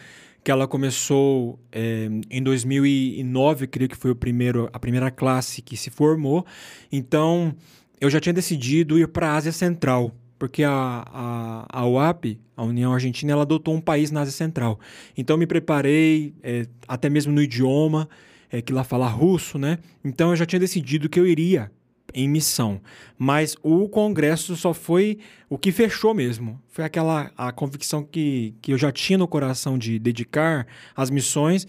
que 0.42 0.50
ela 0.50 0.66
começou 0.66 1.60
é, 1.70 2.10
em 2.28 2.42
2009, 2.42 3.68
creio 3.68 3.88
que 3.88 3.96
foi 3.96 4.10
o 4.10 4.16
primeiro, 4.16 4.68
a 4.72 4.80
primeira 4.80 5.12
classe 5.12 5.62
que 5.62 5.76
se 5.76 5.90
formou. 5.90 6.44
Então, 6.90 7.54
eu 8.00 8.10
já 8.10 8.18
tinha 8.18 8.32
decidido 8.32 8.98
ir 8.98 9.06
para 9.06 9.30
a 9.30 9.36
Ásia 9.36 9.52
Central, 9.52 10.12
porque 10.44 10.62
a, 10.62 11.02
a, 11.06 11.66
a 11.70 11.86
UAP, 11.86 12.38
a 12.54 12.62
União 12.62 12.92
Argentina, 12.92 13.32
ela 13.32 13.44
adotou 13.44 13.74
um 13.74 13.80
país 13.80 14.10
na 14.10 14.20
Ásia 14.20 14.34
Central. 14.34 14.78
Então, 15.16 15.38
me 15.38 15.46
preparei, 15.46 16.34
é, 16.42 16.66
até 16.86 17.08
mesmo 17.08 17.32
no 17.32 17.40
idioma, 17.40 18.06
é, 18.52 18.60
que 18.60 18.70
lá 18.70 18.84
fala 18.84 19.08
russo, 19.08 19.58
né? 19.58 19.78
Então, 20.04 20.28
eu 20.28 20.36
já 20.36 20.44
tinha 20.44 20.60
decidido 20.60 21.08
que 21.08 21.18
eu 21.18 21.26
iria 21.26 21.72
em 22.12 22.28
missão. 22.28 22.78
Mas 23.16 23.56
o 23.62 23.88
Congresso 23.88 24.54
só 24.54 24.74
foi 24.74 25.16
o 25.48 25.56
que 25.56 25.72
fechou 25.72 26.12
mesmo. 26.12 26.60
Foi 26.68 26.84
aquela 26.84 27.32
a 27.38 27.50
convicção 27.50 28.04
que, 28.04 28.54
que 28.60 28.74
eu 28.74 28.76
já 28.76 28.92
tinha 28.92 29.16
no 29.16 29.26
coração 29.26 29.78
de 29.78 29.98
dedicar 29.98 30.66
as 30.94 31.08
missões. 31.08 31.66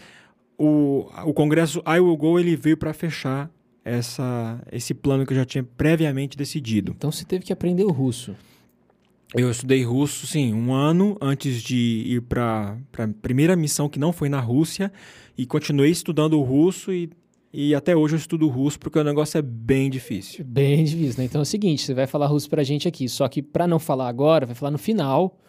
O, 0.57 1.09
o 1.23 1.33
Congresso 1.33 1.81
I 1.87 2.01
Will 2.01 2.17
Go 2.17 2.37
ele 2.37 2.57
veio 2.57 2.75
para 2.75 2.93
fechar 2.93 3.49
essa, 3.85 4.61
esse 4.69 4.93
plano 4.93 5.25
que 5.25 5.31
eu 5.31 5.37
já 5.37 5.45
tinha 5.45 5.63
previamente 5.63 6.35
decidido. 6.35 6.93
Então 6.93 7.09
você 7.09 7.23
teve 7.23 7.45
que 7.45 7.53
aprender 7.53 7.85
o 7.85 7.91
russo. 7.91 8.35
Eu 9.37 9.51
estudei 9.51 9.83
russo, 9.83 10.25
sim, 10.25 10.53
um 10.53 10.73
ano 10.73 11.17
antes 11.21 11.61
de 11.61 12.03
ir 12.07 12.21
para 12.21 12.77
a 12.97 13.07
primeira 13.21 13.55
missão 13.55 13.89
que 13.89 13.99
não 13.99 14.13
foi 14.13 14.29
na 14.29 14.39
Rússia 14.39 14.91
e 15.37 15.45
continuei 15.45 15.91
estudando 15.91 16.39
o 16.39 16.43
russo 16.43 16.93
e 16.93 17.09
e 17.57 17.73
até 17.73 17.95
hoje 17.95 18.15
eu 18.15 18.17
estudo 18.17 18.49
russo 18.49 18.77
porque 18.77 18.99
o 18.99 19.03
negócio 19.03 19.37
é 19.37 19.41
bem 19.41 19.89
difícil. 19.89 20.43
Bem 20.43 20.83
difícil, 20.83 21.19
né? 21.19 21.23
Então 21.23 21.39
é 21.39 21.43
o 21.43 21.45
seguinte, 21.45 21.83
você 21.83 21.93
vai 21.93 22.05
falar 22.05 22.27
russo 22.27 22.49
pra 22.49 22.63
gente 22.63 22.85
aqui, 22.85 23.07
só 23.07 23.29
que 23.29 23.41
pra 23.41 23.65
não 23.65 23.79
falar 23.79 24.09
agora, 24.09 24.45
vai 24.45 24.53
falar 24.53 24.71
no 24.71 24.77
final. 24.77 25.39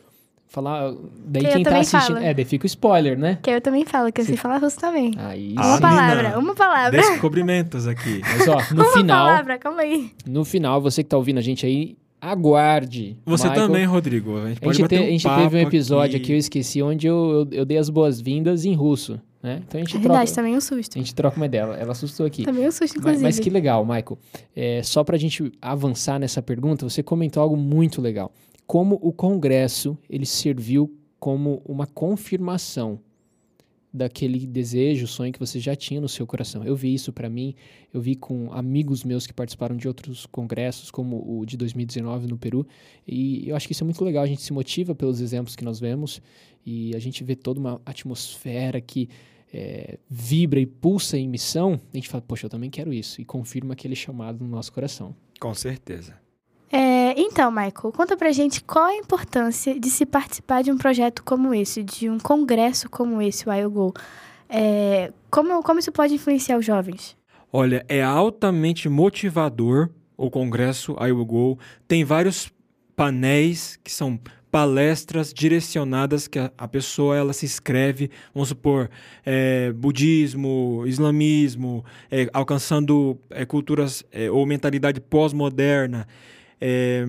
Falar. 0.47 0.93
Daí 1.27 1.43
Que 1.45 1.53
quem 1.55 1.63
tá 1.65 1.79
assistindo. 1.81 2.15
falo. 2.15 2.25
É, 2.25 2.33
daí 2.33 2.45
fica 2.45 2.65
o 2.65 2.69
spoiler, 2.69 3.19
né? 3.19 3.41
Que 3.43 3.51
eu 3.51 3.61
também 3.61 3.85
falo, 3.85 4.13
que 4.13 4.21
eu 4.21 4.25
sei 4.25 4.37
falar 4.37 4.59
russo 4.59 4.79
também. 4.79 5.15
Aí 5.17 5.53
uma 5.55 5.75
sim. 5.75 5.81
palavra, 5.81 6.23
menina. 6.23 6.39
uma 6.39 6.55
palavra. 6.55 6.97
Descobrimentos 6.97 7.89
aqui. 7.89 8.21
Mas 8.23 8.47
ó, 8.47 8.63
no 8.73 8.83
uma 8.85 8.93
final, 8.93 9.27
palavra, 9.27 9.59
calma 9.59 9.83
aí. 9.83 10.13
no 10.25 10.45
final, 10.45 10.81
você 10.81 11.03
que 11.03 11.09
tá 11.09 11.17
ouvindo 11.17 11.39
a 11.39 11.43
gente 11.43 11.67
aí, 11.67 11.97
aguarde. 12.21 13.17
Você 13.25 13.49
Michael. 13.49 13.67
também, 13.67 13.85
Rodrigo. 13.85 14.37
A 14.39 14.49
gente 14.49 14.59
A 14.63 14.73
gente, 14.73 14.83
bater 14.83 14.97
te- 14.99 15.03
um 15.03 15.07
a 15.07 15.11
gente 15.11 15.23
papo 15.23 15.43
teve 15.43 15.57
um 15.57 15.61
episódio 15.69 16.17
aqui, 16.17 16.25
aqui 16.25 16.33
eu 16.33 16.39
esqueci, 16.39 16.83
onde 16.83 17.07
eu, 17.07 17.47
eu, 17.51 17.59
eu 17.59 17.65
dei 17.65 17.79
as 17.79 17.89
boas-vindas 17.89 18.65
em 18.65 18.75
russo, 18.75 19.21
né? 19.43 19.63
Então 19.67 19.81
a 19.81 19.85
gente 19.85 19.91
É 19.97 20.01
troca. 20.01 20.09
verdade, 20.09 20.35
também 20.35 20.57
um 20.57 20.61
susto. 20.61 20.99
A 20.99 21.01
gente 21.01 21.15
troca 21.15 21.37
uma 21.37 21.47
ideia. 21.47 21.63
Ela- 21.63 21.93
assustou 21.93 22.27
aqui. 22.27 22.45
Também 22.45 22.67
um 22.67 22.71
susto, 22.71 22.83
Mas, 22.95 22.97
inclusive. 22.97 23.23
mas 23.23 23.39
que 23.39 23.51
legal, 23.51 23.85
Michael. 23.85 24.19
É, 24.55 24.83
só 24.83 25.05
para 25.05 25.17
a 25.17 25.19
gente 25.19 25.53
avançar 25.61 26.19
nessa 26.19 26.43
pergunta, 26.43 26.89
você 26.89 27.03
comentou 27.03 27.43
algo 27.43 27.57
muito 27.57 28.01
legal. 28.03 28.33
Como 28.67 28.99
o 29.01 29.13
Congresso 29.13 29.97
ele 30.11 30.27
serviu 30.27 30.93
como 31.21 31.63
uma 31.65 31.87
confirmação 31.87 32.99
daquele 33.97 34.47
desejo, 34.47 35.07
sonho 35.07 35.33
que 35.33 35.39
você 35.39 35.59
já 35.59 35.75
tinha 35.75 36.01
no 36.01 36.09
seu 36.09 36.27
coração. 36.27 36.63
Eu 36.65 36.77
vi 36.77 36.93
isso 36.95 37.13
para 37.13 37.29
mim, 37.29 37.55
eu 37.93 38.01
vi 38.01 38.15
com 38.15 38.53
amigos 38.53 39.03
meus 39.03 39.27
que 39.27 39.33
participaram 39.33 39.77
de 39.77 39.89
outros 39.89 40.27
congressos, 40.27 40.91
como 40.91 41.25
o 41.27 41.45
de 41.47 41.57
2019 41.57 42.27
no 42.27 42.37
Peru, 42.37 42.67
e 43.07 43.49
eu 43.49 43.57
acho 43.57 43.67
que 43.67 43.73
isso 43.73 43.83
é 43.83 43.87
muito 43.87 44.05
legal. 44.05 44.23
A 44.23 44.27
gente 44.27 44.43
se 44.43 44.53
motiva 44.53 44.95
pelos 44.95 45.21
exemplos 45.21 45.57
que 45.57 45.65
nós 45.65 45.81
vemos 45.81 46.21
e 46.65 46.95
a 46.95 46.99
gente 46.99 47.25
vê 47.25 47.35
toda 47.35 47.59
uma 47.59 47.81
atmosfera 47.87 48.81
que 48.81 49.09
é, 49.53 49.99
vibra 50.09 50.61
e 50.61 50.67
pulsa 50.67 51.17
em 51.17 51.29
missão. 51.29 51.81
A 51.93 51.97
gente 51.97 52.09
fala, 52.09 52.23
poxa, 52.23 52.47
eu 52.47 52.51
também 52.51 52.69
quero 52.69 52.93
isso, 52.93 53.21
e 53.21 53.25
confirma 53.25 53.73
aquele 53.73 53.97
chamado 53.97 54.45
no 54.45 54.51
nosso 54.51 54.73
coração. 54.73 55.15
Com 55.41 55.55
certeza. 55.55 56.26
É, 56.79 57.19
então, 57.19 57.51
Michael, 57.51 57.91
conta 57.91 58.19
pra 58.19 58.31
gente 58.33 58.63
qual 58.63 58.85
a 58.85 58.95
importância 58.95 59.81
de 59.81 59.89
se 59.89 60.05
participar 60.05 60.63
de 60.63 60.71
um 60.71 60.77
projeto 60.77 61.25
como 61.25 61.55
esse, 61.55 61.83
de 61.83 62.11
um 62.11 62.19
congresso 62.19 62.91
como 62.91 63.23
esse, 63.23 63.49
o 63.49 63.53
IOGO. 63.53 63.95
É, 64.47 65.11
como, 65.31 65.63
como 65.63 65.81
isso 65.81 65.91
pode 65.91 66.13
influenciar 66.13 66.59
os 66.59 66.67
jovens? 66.67 67.17
Olha, 67.51 67.83
é 67.89 68.03
altamente 68.03 68.91
motivador 68.91 69.89
o 70.19 70.31
Congresso 70.31 70.95
I 71.01 71.13
Will 71.13 71.25
Go. 71.25 71.59
Tem 71.89 72.05
vários 72.05 72.53
painéis 72.95 73.79
que 73.83 73.91
são 73.91 74.21
palestras 74.51 75.33
direcionadas 75.33 76.29
que 76.29 76.39
a, 76.39 76.53
a 76.59 76.69
pessoa 76.69 77.17
ela 77.17 77.33
se 77.33 77.47
inscreve, 77.47 78.11
vamos 78.35 78.51
supor, 78.51 78.91
é, 79.25 79.73
budismo, 79.73 80.85
islamismo, 80.87 81.83
é, 82.11 82.29
alcançando 82.35 83.19
é, 83.31 83.47
culturas 83.47 84.05
é, 84.13 84.31
ou 84.31 84.45
mentalidade 84.45 85.01
pós-moderna. 85.01 86.07
É, 86.61 87.07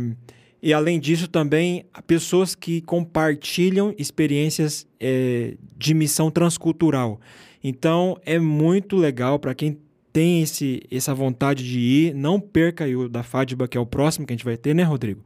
e 0.61 0.73
além 0.73 0.99
disso 0.99 1.27
também 1.27 1.85
pessoas 2.05 2.55
que 2.55 2.81
compartilham 2.81 3.93
experiências 3.97 4.87
é, 4.99 5.55
de 5.77 5.93
missão 5.93 6.31
transcultural. 6.31 7.19
Então 7.63 8.17
é 8.25 8.39
muito 8.39 8.95
legal 8.95 9.39
para 9.39 9.53
quem 9.53 9.77
tem 10.11 10.41
esse, 10.41 10.81
essa 10.91 11.13
vontade 11.13 11.63
de 11.63 11.79
ir, 11.79 12.15
não 12.15 12.39
perca 12.39 12.85
o 12.87 13.07
da 13.07 13.21
FADBA, 13.21 13.67
que 13.67 13.77
é 13.77 13.79
o 13.79 13.85
próximo 13.85 14.25
que 14.25 14.33
a 14.33 14.35
gente 14.35 14.45
vai 14.45 14.57
ter, 14.57 14.73
né, 14.73 14.81
Rodrigo? 14.81 15.21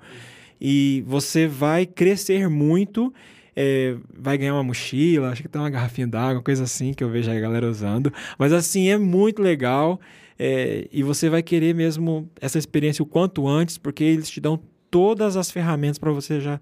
E 0.60 1.04
você 1.08 1.48
vai 1.48 1.86
crescer 1.86 2.50
muito, 2.50 3.14
é, 3.56 3.96
vai 4.14 4.38
ganhar 4.38 4.54
uma 4.54 4.64
mochila, 4.64 5.30
acho 5.30 5.42
que 5.42 5.48
tem 5.48 5.62
uma 5.62 5.70
garrafinha 5.70 6.08
d'água, 6.08 6.44
coisa 6.44 6.66
assim 6.66 6.94
que 6.94 7.04
eu 7.04 7.10
vejo 7.10 7.32
a 7.32 7.40
galera 7.40 7.70
usando. 7.70 8.12
Mas 8.38 8.52
assim, 8.52 8.90
é 8.90 8.98
muito 8.98 9.42
legal 9.42 10.00
é, 10.44 10.88
e 10.92 11.04
você 11.04 11.30
vai 11.30 11.44
querer 11.44 11.76
mesmo 11.76 12.28
essa 12.42 12.58
experiência 12.58 13.04
o 13.04 13.06
quanto 13.06 13.48
antes, 13.48 13.78
porque 13.78 14.04
eles 14.04 14.28
te 14.28 14.42
dão 14.42 14.60
todas 14.90 15.38
as 15.38 15.52
ferramentas 15.52 16.00
para 16.00 16.12
você 16.12 16.42
já, 16.42 16.60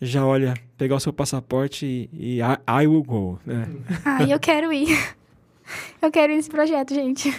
já, 0.00 0.24
olha, 0.24 0.54
pegar 0.78 0.96
o 0.96 1.00
seu 1.00 1.12
passaporte 1.12 1.84
e, 1.84 2.08
e 2.10 2.40
I, 2.40 2.82
I 2.82 2.86
will 2.86 3.02
go, 3.02 3.38
né? 3.44 3.68
Ah, 4.02 4.22
eu 4.24 4.40
quero 4.40 4.72
ir. 4.72 4.88
Eu 6.00 6.10
quero 6.10 6.32
ir 6.32 6.36
nesse 6.36 6.48
projeto, 6.48 6.94
gente. 6.94 7.32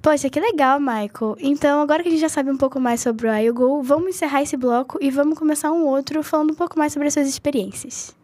Poxa, 0.00 0.30
que 0.30 0.40
legal, 0.40 0.80
Michael. 0.80 1.36
Então, 1.38 1.82
agora 1.82 2.02
que 2.02 2.08
a 2.08 2.12
gente 2.12 2.20
já 2.20 2.28
sabe 2.28 2.50
um 2.50 2.56
pouco 2.56 2.80
mais 2.80 3.00
sobre 3.00 3.28
o 3.28 3.34
IOGO, 3.34 3.82
vamos 3.82 4.08
encerrar 4.08 4.42
esse 4.42 4.56
bloco 4.56 4.98
e 5.02 5.10
vamos 5.10 5.38
começar 5.38 5.70
um 5.70 5.84
outro 5.84 6.22
falando 6.22 6.52
um 6.52 6.56
pouco 6.56 6.78
mais 6.78 6.94
sobre 6.94 7.08
as 7.08 7.14
suas 7.14 7.28
experiências. 7.28 8.16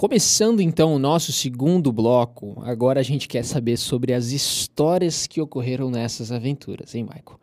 Começando 0.00 0.62
então 0.62 0.94
o 0.94 0.98
nosso 0.98 1.30
segundo 1.30 1.92
bloco, 1.92 2.56
agora 2.64 3.00
a 3.00 3.02
gente 3.02 3.28
quer 3.28 3.44
saber 3.44 3.76
sobre 3.76 4.14
as 4.14 4.32
histórias 4.32 5.26
que 5.26 5.42
ocorreram 5.42 5.90
nessas 5.90 6.32
aventuras, 6.32 6.94
hein, 6.94 7.02
Michael? 7.02 7.38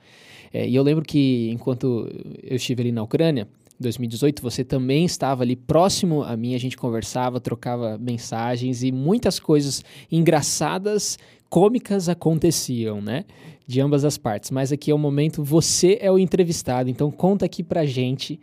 É, 0.52 0.68
e 0.68 0.76
eu 0.76 0.82
lembro 0.82 1.06
que 1.06 1.52
enquanto 1.52 2.10
eu 2.42 2.56
estive 2.56 2.82
ali 2.82 2.92
na 2.92 3.04
Ucrânia, 3.04 3.48
em 3.80 3.84
2018, 3.84 4.42
você 4.42 4.64
também 4.64 5.06
estava 5.06 5.44
ali 5.44 5.56
próximo 5.56 6.24
a 6.24 6.36
mim, 6.36 6.56
a 6.56 6.58
gente 6.58 6.76
conversava, 6.76 7.40
trocava 7.40 7.96
mensagens 7.96 8.82
e 8.82 8.92
muitas 8.92 9.40
coisas 9.40 9.86
engraçadas, 10.12 11.20
cômicas 11.52 12.10
aconteciam, 12.10 13.00
né? 13.00 13.26
De 13.68 13.80
ambas 13.80 14.04
as 14.04 14.18
partes. 14.18 14.50
Mas 14.50 14.72
aqui 14.72 14.90
é 14.90 14.96
o 14.96 14.98
momento, 14.98 15.44
você 15.44 16.00
é 16.02 16.12
o 16.12 16.18
entrevistado, 16.18 16.90
então 16.90 17.12
conta 17.12 17.46
aqui 17.46 17.62
pra 17.62 17.86
gente 17.86 18.40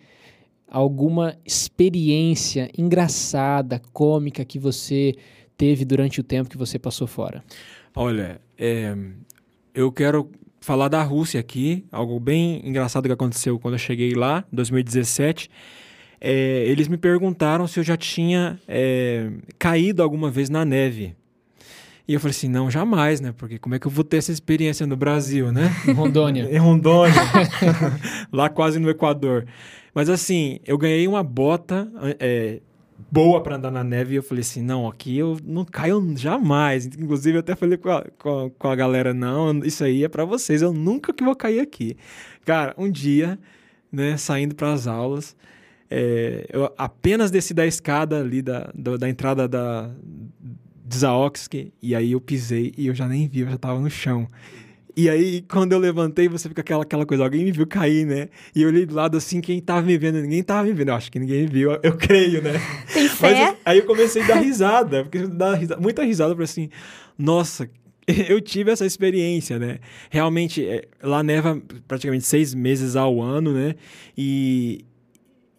alguma 0.74 1.36
experiência 1.46 2.68
engraçada, 2.76 3.80
cômica 3.92 4.44
que 4.44 4.58
você 4.58 5.14
teve 5.56 5.84
durante 5.84 6.18
o 6.18 6.24
tempo 6.24 6.50
que 6.50 6.58
você 6.58 6.80
passou 6.80 7.06
fora? 7.06 7.44
Olha, 7.94 8.40
é, 8.58 8.92
eu 9.72 9.92
quero 9.92 10.28
falar 10.60 10.88
da 10.88 11.00
Rússia 11.00 11.38
aqui, 11.38 11.84
algo 11.92 12.18
bem 12.18 12.60
engraçado 12.64 13.06
que 13.06 13.12
aconteceu 13.12 13.56
quando 13.56 13.74
eu 13.74 13.78
cheguei 13.78 14.14
lá, 14.14 14.44
em 14.52 14.56
2017. 14.56 15.48
É, 16.20 16.64
eles 16.66 16.88
me 16.88 16.96
perguntaram 16.96 17.68
se 17.68 17.78
eu 17.78 17.84
já 17.84 17.96
tinha 17.96 18.58
é, 18.66 19.30
caído 19.56 20.02
alguma 20.02 20.28
vez 20.28 20.50
na 20.50 20.64
neve. 20.64 21.14
E 22.08 22.14
eu 22.14 22.20
falei 22.20 22.32
assim, 22.32 22.48
não, 22.48 22.68
jamais, 22.68 23.20
né? 23.20 23.32
Porque 23.36 23.60
como 23.60 23.76
é 23.76 23.78
que 23.78 23.86
eu 23.86 23.90
vou 23.92 24.02
ter 24.02 24.16
essa 24.16 24.32
experiência 24.32 24.88
no 24.88 24.96
Brasil, 24.96 25.52
né? 25.52 25.72
Em 25.86 25.92
Rondônia. 25.92 26.48
Em 26.50 26.58
Rondônia, 26.58 27.14
lá 28.32 28.48
quase 28.48 28.80
no 28.80 28.90
Equador. 28.90 29.46
Mas 29.94 30.10
assim, 30.10 30.58
eu 30.66 30.76
ganhei 30.76 31.06
uma 31.06 31.22
bota 31.22 31.88
é, 32.18 32.60
boa 33.10 33.42
para 33.42 33.56
andar 33.56 33.70
na 33.70 33.84
neve 33.84 34.14
e 34.14 34.16
eu 34.16 34.22
falei 34.22 34.42
assim, 34.42 34.62
não, 34.62 34.88
aqui 34.88 35.16
eu 35.16 35.38
não 35.44 35.64
caio 35.64 36.14
jamais. 36.16 36.86
Inclusive 36.86 37.36
eu 37.36 37.40
até 37.40 37.54
falei 37.54 37.78
com 37.78 37.90
a, 37.90 38.04
com 38.18 38.46
a, 38.46 38.50
com 38.50 38.68
a 38.68 38.74
galera, 38.74 39.14
não, 39.14 39.58
isso 39.64 39.84
aí 39.84 40.04
é 40.04 40.08
para 40.08 40.24
vocês, 40.24 40.62
eu 40.62 40.72
nunca 40.72 41.12
que 41.12 41.22
vou 41.22 41.36
cair 41.36 41.60
aqui. 41.60 41.96
Cara, 42.44 42.74
um 42.76 42.90
dia, 42.90 43.38
né, 43.90 44.16
saindo 44.16 44.54
para 44.54 44.72
as 44.72 44.86
aulas, 44.86 45.36
é, 45.90 46.46
eu 46.52 46.72
apenas 46.76 47.30
desci 47.30 47.54
da 47.54 47.66
escada 47.66 48.18
ali 48.18 48.42
da, 48.42 48.70
da, 48.74 48.96
da 48.96 49.08
entrada 49.08 49.46
da 49.46 49.90
de 50.86 50.98
e 51.82 51.94
aí 51.94 52.12
eu 52.12 52.20
pisei 52.20 52.72
e 52.76 52.86
eu 52.86 52.94
já 52.94 53.08
nem 53.08 53.26
vi, 53.26 53.40
eu 53.40 53.48
já 53.48 53.56
tava 53.56 53.80
no 53.80 53.90
chão. 53.90 54.28
E 54.96 55.10
aí, 55.10 55.42
quando 55.42 55.72
eu 55.72 55.78
levantei, 55.78 56.28
você 56.28 56.48
fica 56.48 56.60
aquela, 56.60 56.82
aquela 56.82 57.04
coisa, 57.04 57.24
alguém 57.24 57.44
me 57.44 57.50
viu 57.50 57.66
cair, 57.66 58.06
né? 58.06 58.28
E 58.54 58.62
eu 58.62 58.68
olhei 58.68 58.86
do 58.86 58.94
lado 58.94 59.16
assim, 59.16 59.40
quem 59.40 59.60
tava 59.60 59.82
me 59.82 59.98
vendo? 59.98 60.20
Ninguém 60.20 60.42
tava 60.42 60.62
me 60.64 60.72
vendo. 60.72 60.88
Eu 60.88 60.94
acho 60.94 61.10
que 61.10 61.18
ninguém 61.18 61.42
me 61.42 61.46
viu, 61.48 61.72
eu, 61.72 61.80
eu 61.82 61.96
creio, 61.96 62.40
né? 62.40 62.52
Tem 62.92 63.08
fé? 63.08 63.32
Mas 63.32 63.56
aí 63.64 63.78
eu 63.78 63.86
comecei 63.86 64.22
a 64.22 64.26
dar 64.26 64.36
risada, 64.36 65.02
porque 65.02 65.26
dar 65.26 65.54
risada, 65.54 65.80
muita 65.80 66.04
risada 66.04 66.34
para 66.34 66.44
assim, 66.44 66.68
nossa, 67.18 67.68
eu 68.28 68.40
tive 68.40 68.70
essa 68.70 68.86
experiência, 68.86 69.58
né? 69.58 69.78
Realmente, 70.10 70.64
é, 70.66 70.84
lá 71.02 71.22
neva 71.22 71.60
praticamente 71.88 72.24
seis 72.24 72.54
meses 72.54 72.96
ao 72.96 73.20
ano, 73.20 73.52
né? 73.52 73.74
E, 74.16 74.84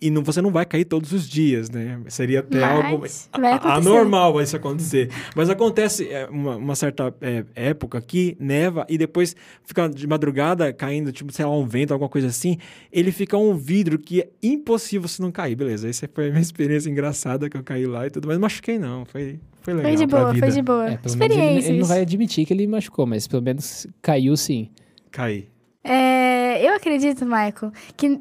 e 0.01 0.11
não, 0.11 0.21
você 0.23 0.41
não 0.41 0.51
vai 0.51 0.65
cair 0.65 0.85
todos 0.85 1.11
os 1.13 1.27
dias, 1.27 1.69
né? 1.69 1.99
Seria 2.09 2.39
até 2.41 2.59
Mas 2.59 2.85
algo 2.85 3.05
a- 3.31 3.75
anormal 3.75 4.41
isso 4.41 4.55
acontecer. 4.55 5.09
Mas 5.35 5.49
acontece 5.49 6.07
é, 6.09 6.27
uma, 6.27 6.57
uma 6.57 6.75
certa 6.75 7.13
é, 7.21 7.45
época 7.55 7.99
que 8.01 8.35
neva 8.39 8.85
e 8.89 8.97
depois 8.97 9.35
fica 9.63 9.87
de 9.87 10.05
madrugada 10.05 10.71
caindo, 10.73 11.11
tipo, 11.11 11.31
sei 11.31 11.45
lá, 11.45 11.57
um 11.57 11.65
vento, 11.65 11.91
alguma 11.93 12.09
coisa 12.09 12.27
assim. 12.27 12.57
Ele 12.91 13.11
fica 13.11 13.37
um 13.37 13.55
vidro 13.55 13.97
que 13.97 14.21
é 14.21 14.29
impossível 14.43 15.07
você 15.07 15.21
não 15.21 15.31
cair. 15.31 15.55
Beleza, 15.55 15.89
essa 15.89 16.09
foi 16.13 16.27
a 16.27 16.29
minha 16.29 16.41
experiência 16.43 16.89
engraçada 16.89 17.49
que 17.49 17.55
eu 17.57 17.63
caí 17.63 17.85
lá 17.85 18.05
e 18.05 18.09
tudo, 18.09 18.27
mas 18.27 18.37
machuquei 18.37 18.77
não. 18.77 19.05
Foi, 19.05 19.39
foi 19.61 19.73
legal. 19.73 19.91
Foi 19.91 19.97
de 20.01 20.07
pra 20.07 20.19
boa, 20.19 20.33
vida. 20.33 20.45
foi 20.45 20.55
de 20.55 20.61
boa. 20.61 20.85
É, 20.87 20.99
menos 21.15 21.15
ele, 21.37 21.67
ele 21.69 21.79
não 21.79 21.87
vai 21.87 22.01
admitir 22.01 22.45
que 22.45 22.53
ele 22.53 22.67
machucou, 22.67 23.05
mas 23.05 23.27
pelo 23.27 23.41
menos 23.41 23.87
caiu 24.01 24.35
sim. 24.35 24.69
Caí. 25.09 25.47
É, 25.83 26.67
eu 26.67 26.73
acredito, 26.75 27.23
Michael, 27.25 27.71
que 27.95 28.19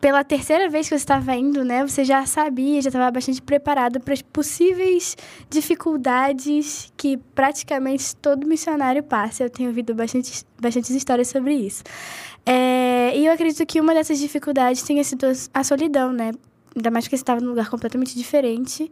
pela 0.00 0.22
terceira 0.22 0.68
vez 0.68 0.88
que 0.88 0.90
você 0.90 1.02
estava 1.02 1.34
indo, 1.34 1.64
né, 1.64 1.86
você 1.86 2.04
já 2.04 2.24
sabia, 2.26 2.80
já 2.82 2.88
estava 2.88 3.10
bastante 3.10 3.40
preparado 3.40 3.98
para 4.00 4.12
as 4.14 4.22
possíveis 4.22 5.16
dificuldades 5.48 6.92
que 6.96 7.16
praticamente 7.34 8.14
todo 8.16 8.46
missionário 8.46 9.02
passa. 9.02 9.44
Eu 9.44 9.50
tenho 9.50 9.70
ouvido 9.70 9.94
bastante, 9.94 10.44
bastantes 10.60 10.90
histórias 10.90 11.28
sobre 11.28 11.54
isso. 11.54 11.82
É, 12.44 13.16
e 13.16 13.26
eu 13.26 13.32
acredito 13.32 13.64
que 13.66 13.80
uma 13.80 13.94
dessas 13.94 14.18
dificuldades 14.18 14.82
tenha 14.82 15.02
sido 15.02 15.26
a 15.52 15.64
solidão, 15.64 16.12
né? 16.12 16.32
Ainda 16.76 16.90
mais 16.90 17.08
que 17.08 17.16
você 17.16 17.22
estava 17.22 17.40
num 17.40 17.48
lugar 17.48 17.70
completamente 17.70 18.14
diferente. 18.14 18.90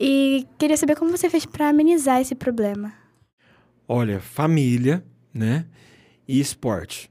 E 0.00 0.46
queria 0.58 0.76
saber 0.76 0.96
como 0.96 1.10
você 1.10 1.28
fez 1.28 1.44
para 1.44 1.68
amenizar 1.68 2.20
esse 2.20 2.34
problema. 2.34 2.92
Olha, 3.86 4.18
família, 4.18 5.04
né? 5.32 5.66
E 6.26 6.40
esporte. 6.40 7.10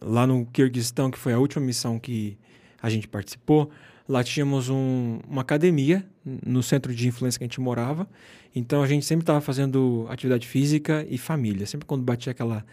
Lá 0.00 0.26
no 0.26 0.44
Kirguistão, 0.46 1.10
que 1.10 1.18
foi 1.18 1.32
a 1.32 1.38
última 1.38 1.64
missão 1.64 1.98
que 1.98 2.36
a 2.82 2.88
gente 2.90 3.08
participou, 3.08 3.70
lá 4.08 4.22
tínhamos 4.22 4.68
um- 4.68 5.18
uma 5.28 5.42
academia 5.42 6.04
no 6.44 6.62
centro 6.62 6.94
de 6.94 7.08
influência 7.08 7.38
que 7.38 7.44
a 7.44 7.46
gente 7.46 7.60
morava. 7.60 8.08
Então 8.54 8.82
a 8.82 8.86
gente 8.86 9.04
sempre 9.04 9.22
estava 9.22 9.40
fazendo 9.40 10.06
atividade 10.08 10.46
física 10.46 11.06
e 11.10 11.18
família. 11.18 11.66
Sempre 11.66 11.86
quando 11.86 12.02
batia 12.02 12.30
aquela 12.32 12.64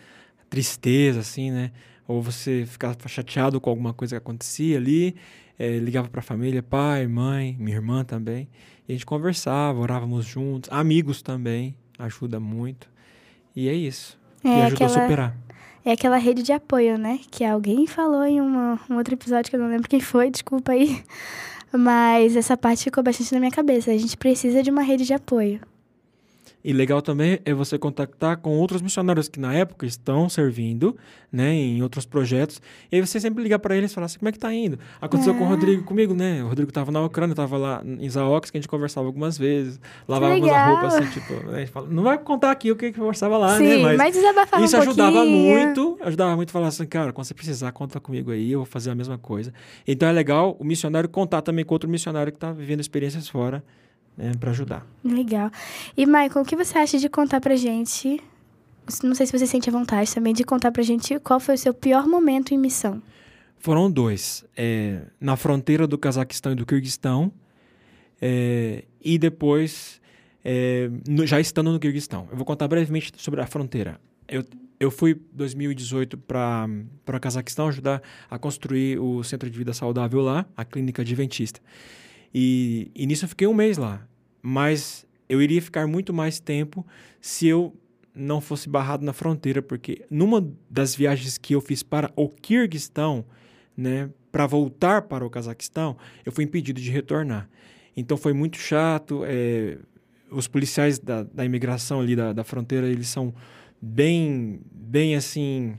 tristeza, 0.50 1.20
assim, 1.20 1.52
né? 1.52 1.72
Ou 2.08 2.22
você 2.22 2.66
ficava 2.68 2.96
chateado 3.08 3.60
com 3.62 3.70
alguma 3.70 3.94
coisa 3.94 4.16
que 4.16 4.18
acontecia 4.18 4.78
ali, 4.78 5.16
eh, 5.58 5.78
ligava 5.80 6.10
para 6.10 6.20
a 6.20 6.24
família, 6.24 6.62
pai, 6.62 7.08
mãe, 7.08 7.56
minha 7.60 7.76
irmã 7.78 8.04
também. 8.04 8.48
E 8.88 8.92
a 8.92 8.96
gente 8.96 9.06
conversava, 9.06 9.80
orávamos 9.80 10.26
juntos. 10.26 10.70
Amigos 10.72 11.22
também, 11.22 11.76
ajuda 11.98 12.40
muito. 12.40 12.90
E 13.56 13.68
é 13.70 13.74
isso. 13.74 14.20
e 14.44 14.48
É 14.50 14.66
ajudou 14.66 14.86
a 14.88 14.90
aquela- 14.90 14.90
superar. 15.04 15.38
É 15.86 15.92
aquela 15.92 16.18
rede 16.18 16.44
de 16.44 16.54
apoio, 16.54 16.98
né? 16.98 17.20
Que 17.30 17.44
alguém 17.44 17.86
falou 17.86 18.24
em 18.24 18.40
uma- 18.40 18.80
um 18.90 18.96
outro 18.96 19.14
episódio 19.16 19.50
que 19.50 19.56
eu 19.56 19.60
não 19.60 19.68
lembro 19.70 19.90
quem 19.90 20.00
foi, 20.00 20.30
desculpa 20.30 20.72
aí. 20.72 21.04
Mas 21.72 22.36
essa 22.36 22.56
parte 22.56 22.84
ficou 22.84 23.04
bastante 23.04 23.34
na 23.34 23.40
minha 23.40 23.52
cabeça. 23.52 23.92
A 23.92 23.98
gente 23.98 24.16
precisa 24.16 24.62
de 24.64 24.70
uma 24.70 24.82
rede 24.84 25.06
de 25.06 25.14
apoio. 25.14 25.60
E 26.64 26.72
legal 26.72 27.02
também 27.02 27.40
é 27.44 27.54
você 27.54 27.78
contactar 27.78 28.38
com 28.38 28.58
outros 28.58 28.82
missionários 28.82 29.28
que 29.28 29.40
na 29.40 29.54
época 29.54 29.86
estão 29.86 30.30
servindo, 30.30 30.96
né, 31.32 31.54
em 31.54 31.82
outros 31.84 32.06
projetos. 32.06 32.62
E 32.92 32.96
aí 32.96 33.06
você 33.06 33.20
sempre 33.20 33.44
ligar 33.44 33.60
para 33.60 33.76
eles 33.76 33.92
e 33.92 33.94
falar 33.94 34.06
assim, 34.06 34.18
como 34.20 34.30
é 34.30 34.32
que 34.32 34.40
tá 34.40 34.54
indo? 34.54 34.80
Aconteceu 35.02 35.34
com 35.34 35.42
o 35.44 35.48
Ah. 35.48 35.50
Rodrigo 35.50 35.84
comigo, 35.84 36.14
né? 36.14 36.42
O 36.44 36.48
Rodrigo 36.48 36.72
tava 36.72 36.92
na 36.92 37.02
Ucrânia, 37.02 37.36
tava 37.36 37.58
lá 37.58 37.82
em 37.84 38.10
Zaox, 38.10 38.50
que 38.50 38.58
a 38.58 38.62
gente 38.62 38.70
conversava 38.70 39.08
algumas 39.08 39.38
vezes, 39.38 39.80
lavávamos 40.08 40.48
a 40.50 40.66
roupa 40.68 40.88
assim, 40.88 41.10
tipo, 41.12 41.34
né, 41.48 41.56
a 41.56 41.60
gente 41.60 41.72
fala, 41.72 41.88
não 41.90 42.04
vai 42.04 42.18
contar 42.18 42.52
aqui 42.52 42.72
o 42.72 42.76
que 42.76 42.92
que 42.92 43.00
conversava 43.00 43.38
lá, 43.38 43.58
Sim, 43.58 43.68
né? 43.68 43.78
Mas, 43.84 43.98
mas 43.98 44.14
desabafar 44.16 44.64
isso 44.64 44.78
um 44.78 44.80
ajudava 44.80 45.26
muito, 45.26 45.98
ajudava 46.02 46.36
muito 46.36 46.52
falar 46.52 46.68
assim, 46.68 46.86
cara, 46.86 47.12
quando 47.12 47.26
você 47.26 47.34
precisar, 47.34 47.72
conta 47.74 48.00
comigo 48.00 48.32
aí, 48.32 48.52
eu 48.52 48.60
vou 48.60 48.66
fazer 48.66 48.92
a 48.92 48.96
mesma 48.96 49.18
coisa. 49.18 49.54
Então 49.86 50.08
é 50.08 50.12
legal 50.12 50.56
o 50.60 50.64
missionário 50.64 51.10
contar 51.10 51.42
também 51.42 51.66
com 51.66 51.76
outro 51.76 51.90
missionário 51.90 52.32
que 52.32 52.40
tá 52.40 52.52
vivendo 52.54 52.80
experiências 52.80 53.28
fora, 53.28 53.64
né, 54.18 54.32
para 54.40 54.52
ajudar. 54.52 54.86
Legal. 55.04 55.50
E, 55.98 56.06
Michael, 56.06 56.42
o 56.42 56.46
que 56.46 56.56
você 56.56 56.78
acha 56.78 56.98
de 56.98 57.10
contar 57.10 57.40
pra 57.42 57.56
gente? 57.56 58.22
Não 59.04 59.16
sei 59.16 59.26
se 59.26 59.32
você 59.38 59.48
sente 59.48 59.70
a 59.70 59.72
vontade 59.72 60.14
também 60.14 60.34
de 60.34 60.44
contar 60.44 60.72
pra 60.72 60.84
gente 60.84 61.18
qual 61.20 61.40
foi 61.40 61.56
o 61.56 61.58
seu 61.58 61.74
pior 61.74 62.06
momento 62.08 62.54
em 62.54 62.58
missão. 62.58 63.02
Foram 63.60 63.90
dois. 63.90 64.44
é, 64.58 65.04
na 65.22 65.38
fronteira 65.38 65.88
do 65.88 65.98
Cazaquistão 65.98 66.52
e 66.52 66.56
do 66.56 66.66
Quirguistão. 66.66 67.32
é, 68.22 68.84
e 69.04 69.18
depois, 69.18 70.02
é, 70.44 70.90
no- 71.08 71.26
já 71.26 71.40
estando 71.40 71.72
no 71.72 71.80
Quirguistão. 71.80 72.28
Eu 72.32 72.38
vou 72.38 72.46
contar 72.46 72.68
brevemente 72.68 73.12
sobre 73.18 73.42
a 73.42 73.48
fronteira. 73.48 74.00
Eu, 74.28 74.44
eu 74.80 74.92
fui 74.92 75.12
em 75.12 75.20
2018 75.34 76.18
para 76.18 76.68
o 77.08 77.20
Cazaquistão 77.20 77.68
ajudar 77.70 78.02
a 78.30 78.38
construir 78.38 79.00
o 79.00 79.24
Centro 79.24 79.50
de 79.50 79.58
Vida 79.58 79.74
Saudável 79.74 80.22
lá, 80.22 80.46
a 80.58 80.64
Clínica 80.66 81.02
Adventista. 81.02 81.60
E, 82.34 82.92
e 82.96 83.06
nisso 83.06 83.26
eu 83.26 83.30
fiquei 83.30 83.48
um 83.48 83.54
mês 83.54 83.78
lá. 83.78 84.08
Mas 84.42 85.06
eu 85.30 85.42
iria 85.42 85.62
ficar 85.62 85.88
muito 85.88 86.14
mais 86.14 86.40
tempo 86.40 86.86
se 87.22 87.48
eu 87.48 87.74
não 88.16 88.40
fosse 88.40 88.70
barrado 88.70 89.06
na 89.06 89.14
fronteira, 89.14 89.62
porque 89.62 90.06
numa 90.10 90.48
das 90.70 90.96
viagens 90.96 91.38
que 91.38 91.56
eu 91.56 91.62
fiz 91.62 91.82
para 91.82 92.12
o 92.16 92.30
Quirguistão, 92.30 93.26
né, 93.76 94.10
para 94.32 94.46
voltar 94.46 95.04
para 95.04 95.26
o 95.26 95.30
Cazaquistão, 95.30 95.98
eu 96.26 96.32
fui 96.32 96.44
impedido 96.44 96.80
de 96.80 96.92
retornar. 96.92 97.50
Então 97.96 98.18
foi 98.18 98.34
muito 98.34 98.58
chato. 98.58 99.24
é, 99.26 99.78
os 100.30 100.48
policiais 100.48 100.98
da, 101.00 101.24
da 101.24 101.46
imigração 101.46 102.02
ali 102.02 102.16
da, 102.16 102.34
da 102.34 102.44
fronteira, 102.44 102.88
eles 102.88 103.08
são 103.08 103.34
bem, 103.80 104.60
bem 104.72 105.16
assim, 105.16 105.78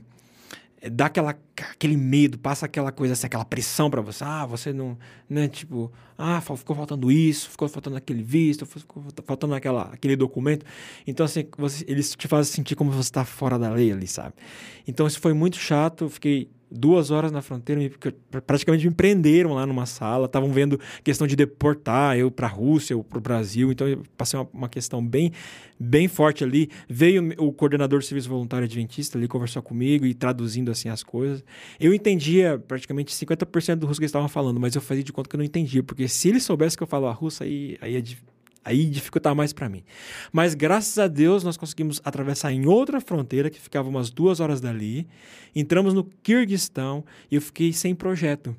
dá 0.91 1.07
aquela, 1.07 1.35
aquele 1.71 1.97
medo, 1.97 2.37
passa 2.37 2.65
aquela 2.65 2.91
coisa 2.91 3.13
assim, 3.13 3.25
aquela 3.27 3.45
pressão 3.45 3.89
para 3.89 4.01
você. 4.01 4.23
Ah, 4.23 4.45
você 4.45 4.71
não, 4.73 4.97
né, 5.29 5.47
tipo, 5.47 5.91
ah, 6.17 6.41
ficou 6.41 6.75
faltando 6.75 7.11
isso, 7.11 7.49
ficou 7.49 7.67
faltando 7.67 7.97
aquele 7.97 8.23
visto, 8.23 8.65
ficou 8.65 9.03
faltando 9.25 9.53
aquela, 9.55 9.83
aquele 9.93 10.15
documento. 10.15 10.65
Então, 11.05 11.25
assim, 11.25 11.45
você- 11.57 11.85
eles 11.87 12.15
te 12.15 12.27
fazem 12.27 12.51
sentir 12.53 12.75
como 12.75 12.91
você 12.91 13.01
está 13.01 13.25
fora 13.25 13.57
da 13.59 13.69
lei 13.69 13.91
ali, 13.91 14.07
sabe? 14.07 14.33
Então, 14.87 15.07
isso 15.07 15.19
foi 15.19 15.33
muito 15.33 15.57
chato. 15.57 16.05
Eu 16.05 16.09
fiquei 16.09 16.49
duas 16.69 17.11
horas 17.11 17.31
na 17.31 17.41
fronteira, 17.41 17.79
me- 17.81 17.89
pr- 17.89 18.11
praticamente 18.45 18.87
me 18.87 18.93
prenderam 18.93 19.53
lá 19.53 19.65
numa 19.65 19.85
sala. 19.85 20.25
Estavam 20.25 20.51
vendo 20.51 20.79
questão 21.03 21.25
de 21.27 21.35
deportar 21.35 22.17
eu 22.17 22.29
para 22.31 22.47
a 22.47 22.49
Rússia 22.49 22.95
ou 22.97 23.03
para 23.03 23.17
o 23.17 23.21
Brasil. 23.21 23.71
Então, 23.71 23.87
eu 23.87 24.03
passei 24.17 24.39
uma, 24.39 24.47
uma 24.53 24.69
questão 24.69 25.05
bem, 25.05 25.31
bem 25.79 26.07
forte 26.07 26.43
ali. 26.43 26.69
Veio 26.89 27.33
o 27.37 27.51
coordenador 27.53 27.99
do 27.99 28.05
Serviço 28.05 28.27
Voluntário 28.29 28.65
Adventista 28.65 29.17
ali, 29.17 29.27
conversou 29.27 29.61
comigo 29.61 30.05
e 30.05 30.13
traduzindo 30.13 30.71
assim 30.71 30.89
as 30.89 31.03
coisas. 31.03 31.43
Eu 31.79 31.93
entendia 31.93 32.61
praticamente 32.67 33.13
50% 33.13 33.75
do 33.77 33.87
russo 33.87 33.99
que 33.99 34.03
eles 34.03 34.09
estavam 34.09 34.27
falando, 34.29 34.59
mas 34.59 34.75
eu 34.75 34.81
fazia 34.81 35.03
de 35.03 35.13
conta 35.13 35.29
que 35.29 35.35
eu 35.35 35.39
não 35.39 35.45
entendia, 35.45 35.83
porque 35.83 36.07
se 36.07 36.29
eles 36.29 36.43
soubessem 36.43 36.77
que 36.77 36.83
eu 36.83 36.87
falava 36.87 37.13
russo, 37.13 37.43
aí, 37.43 37.77
aí, 37.81 37.95
é 37.95 38.01
dif- 38.01 38.23
aí 38.65 38.85
dificultava 38.87 39.35
mais 39.35 39.53
para 39.53 39.69
mim. 39.69 39.83
Mas 40.33 40.55
graças 40.55 40.97
a 40.97 41.07
Deus 41.07 41.43
nós 41.43 41.55
conseguimos 41.55 42.01
atravessar 42.03 42.51
em 42.51 42.65
outra 42.65 42.99
fronteira 42.99 43.49
que 43.51 43.61
ficava 43.61 43.87
umas 43.87 44.09
duas 44.09 44.39
horas 44.39 44.59
dali. 44.59 45.07
Entramos 45.55 45.93
no 45.93 46.03
Kirguistão 46.03 47.05
e 47.29 47.35
eu 47.35 47.41
fiquei 47.41 47.71
sem 47.71 47.93
projeto. 47.93 48.55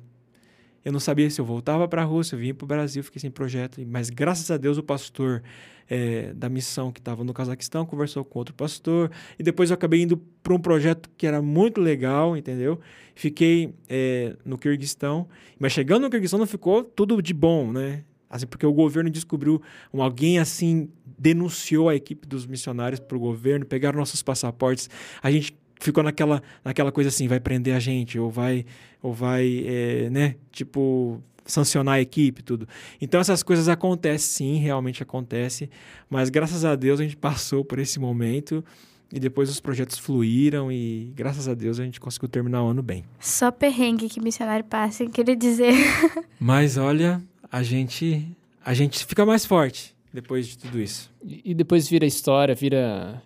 Eu 0.85 0.93
não 0.93 1.01
sabia 1.01 1.29
se 1.29 1.41
eu 1.41 1.43
voltava 1.43 1.85
para 1.85 2.01
a 2.01 2.05
Rússia, 2.05 2.35
eu 2.35 2.39
vinha 2.39 2.53
para 2.53 2.63
o 2.63 2.67
Brasil, 2.67 3.03
fiquei 3.03 3.19
sem 3.19 3.29
projeto. 3.29 3.85
Mas 3.85 4.09
graças 4.09 4.49
a 4.49 4.55
Deus 4.55 4.77
o 4.77 4.83
pastor 4.83 5.43
eh, 5.89 6.31
da 6.33 6.47
missão 6.47 6.93
que 6.93 7.01
estava 7.01 7.25
no 7.25 7.33
Cazaquistão 7.33 7.85
conversou 7.85 8.23
com 8.23 8.39
outro 8.39 8.55
pastor. 8.55 9.11
E 9.37 9.43
depois 9.43 9.69
eu 9.69 9.73
acabei 9.73 10.03
indo 10.03 10.15
para 10.41 10.53
um 10.53 10.59
projeto 10.59 11.09
que 11.17 11.27
era 11.27 11.41
muito 11.41 11.81
legal, 11.81 12.37
entendeu? 12.37 12.79
Fiquei 13.13 13.73
eh, 13.89 14.37
no 14.45 14.57
Kirguistão. 14.57 15.27
Mas 15.59 15.73
chegando 15.73 16.03
no 16.03 16.09
Kirguistão 16.09 16.39
não 16.39 16.47
ficou 16.47 16.85
tudo 16.85 17.21
de 17.21 17.33
bom, 17.33 17.69
né? 17.69 18.05
Assim, 18.29 18.45
porque 18.45 18.65
o 18.65 18.73
governo 18.73 19.09
descobriu, 19.09 19.61
alguém 19.93 20.39
assim 20.39 20.89
denunciou 21.17 21.89
a 21.89 21.95
equipe 21.95 22.27
dos 22.27 22.45
missionários 22.45 22.99
para 22.99 23.17
o 23.17 23.19
governo, 23.19 23.65
pegaram 23.65 23.97
nossos 23.97 24.21
passaportes. 24.21 24.89
A 25.21 25.31
gente 25.31 25.57
ficou 25.79 26.03
naquela, 26.03 26.41
naquela 26.63 26.91
coisa 26.91 27.09
assim, 27.09 27.27
vai 27.27 27.39
prender 27.39 27.75
a 27.75 27.79
gente, 27.79 28.19
ou 28.19 28.29
vai, 28.29 28.65
ou 29.01 29.13
vai, 29.13 29.63
é, 29.65 30.09
né, 30.09 30.35
tipo, 30.51 31.21
sancionar 31.45 31.95
a 31.95 32.01
equipe, 32.01 32.43
tudo. 32.43 32.67
Então 33.01 33.19
essas 33.19 33.41
coisas 33.41 33.67
acontecem, 33.69 34.55
sim, 34.55 34.59
realmente 34.59 35.01
acontece, 35.01 35.69
mas 36.09 36.29
graças 36.29 36.65
a 36.65 36.75
Deus 36.75 36.99
a 36.99 37.03
gente 37.03 37.17
passou 37.17 37.63
por 37.63 37.79
esse 37.79 37.99
momento 37.99 38.63
e 39.11 39.19
depois 39.19 39.49
os 39.49 39.59
projetos 39.59 39.97
fluíram 39.97 40.71
e 40.71 41.13
graças 41.15 41.47
a 41.47 41.53
Deus 41.53 41.79
a 41.79 41.83
gente 41.83 41.99
conseguiu 41.99 42.27
terminar 42.27 42.63
o 42.63 42.67
ano 42.67 42.83
bem. 42.83 43.05
Só 43.19 43.51
perrengue 43.51 44.09
que 44.09 44.19
missionário 44.19 44.65
passa, 44.65 45.05
queria 45.05 45.35
dizer. 45.35 45.73
Mas 46.39 46.77
olha, 46.77 47.21
a 47.51 47.63
gente, 47.63 48.35
a 48.63 48.73
gente 48.73 49.05
fica 49.05 49.25
mais 49.25 49.45
forte 49.45 49.95
depois 50.13 50.47
de 50.47 50.57
tudo 50.57 50.79
isso. 50.79 51.11
E 51.23 51.53
depois 51.53 51.87
vira 51.87 52.05
história, 52.05 52.55
vira 52.55 53.21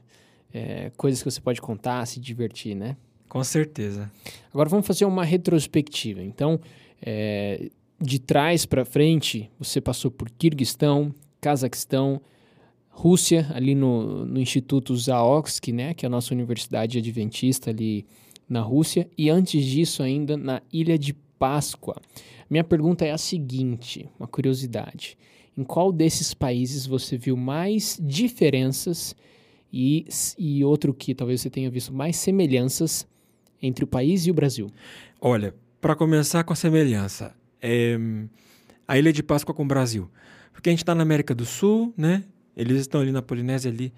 é, 0.53 0.91
coisas 0.97 1.21
que 1.21 1.29
você 1.29 1.39
pode 1.39 1.61
contar, 1.61 2.05
se 2.05 2.19
divertir, 2.19 2.75
né? 2.75 2.97
Com 3.29 3.43
certeza. 3.43 4.11
Agora 4.53 4.67
vamos 4.67 4.85
fazer 4.85 5.05
uma 5.05 5.23
retrospectiva. 5.23 6.21
Então, 6.21 6.59
é, 7.01 7.69
de 7.99 8.19
trás 8.19 8.65
para 8.65 8.83
frente, 8.83 9.49
você 9.57 9.79
passou 9.79 10.11
por 10.11 10.29
Kirguistão, 10.31 11.13
Cazaquistão, 11.39 12.21
Rússia, 12.89 13.47
ali 13.53 13.73
no, 13.73 14.25
no 14.25 14.39
Instituto 14.39 14.95
Zaoksky, 14.95 15.71
né, 15.71 15.93
que 15.93 16.05
é 16.05 16.07
a 16.07 16.09
nossa 16.09 16.33
universidade 16.33 16.97
adventista 16.97 17.69
ali 17.69 18.05
na 18.49 18.59
Rússia, 18.61 19.09
e 19.17 19.29
antes 19.29 19.63
disso 19.65 20.03
ainda 20.03 20.35
na 20.35 20.61
Ilha 20.71 20.99
de 20.99 21.13
Páscoa. 21.13 21.95
Minha 22.51 22.65
pergunta 22.65 23.05
é 23.05 23.11
a 23.11 23.17
seguinte, 23.17 24.09
uma 24.19 24.27
curiosidade. 24.27 25.17
Em 25.57 25.63
qual 25.63 25.89
desses 25.89 26.33
países 26.33 26.85
você 26.85 27.15
viu 27.17 27.37
mais 27.37 27.97
diferenças 28.03 29.15
e, 29.71 30.05
e 30.37 30.61
outro 30.65 30.93
que 30.93 31.15
talvez 31.15 31.39
você 31.39 31.49
tenha 31.49 31.71
visto 31.71 31.93
mais 31.93 32.17
semelhanças 32.17 33.07
entre 33.61 33.85
o 33.85 33.87
país 33.87 34.27
e 34.27 34.31
o 34.31 34.33
Brasil? 34.33 34.67
Olha, 35.21 35.55
para 35.79 35.95
começar 35.95 36.43
com 36.43 36.51
a 36.51 36.55
semelhança, 36.57 37.33
é, 37.61 37.97
a 38.85 38.99
Ilha 38.99 39.13
de 39.13 39.23
Páscoa 39.23 39.55
com 39.55 39.63
o 39.63 39.67
Brasil. 39.67 40.09
Porque 40.51 40.67
a 40.67 40.73
gente 40.73 40.83
está 40.83 40.93
na 40.93 41.03
América 41.03 41.33
do 41.33 41.45
Sul, 41.45 41.93
né? 41.95 42.21
Eles 42.53 42.81
estão 42.81 42.99
ali 42.99 43.13
na 43.13 43.21
Polinésia, 43.21 43.71
ali 43.71 43.93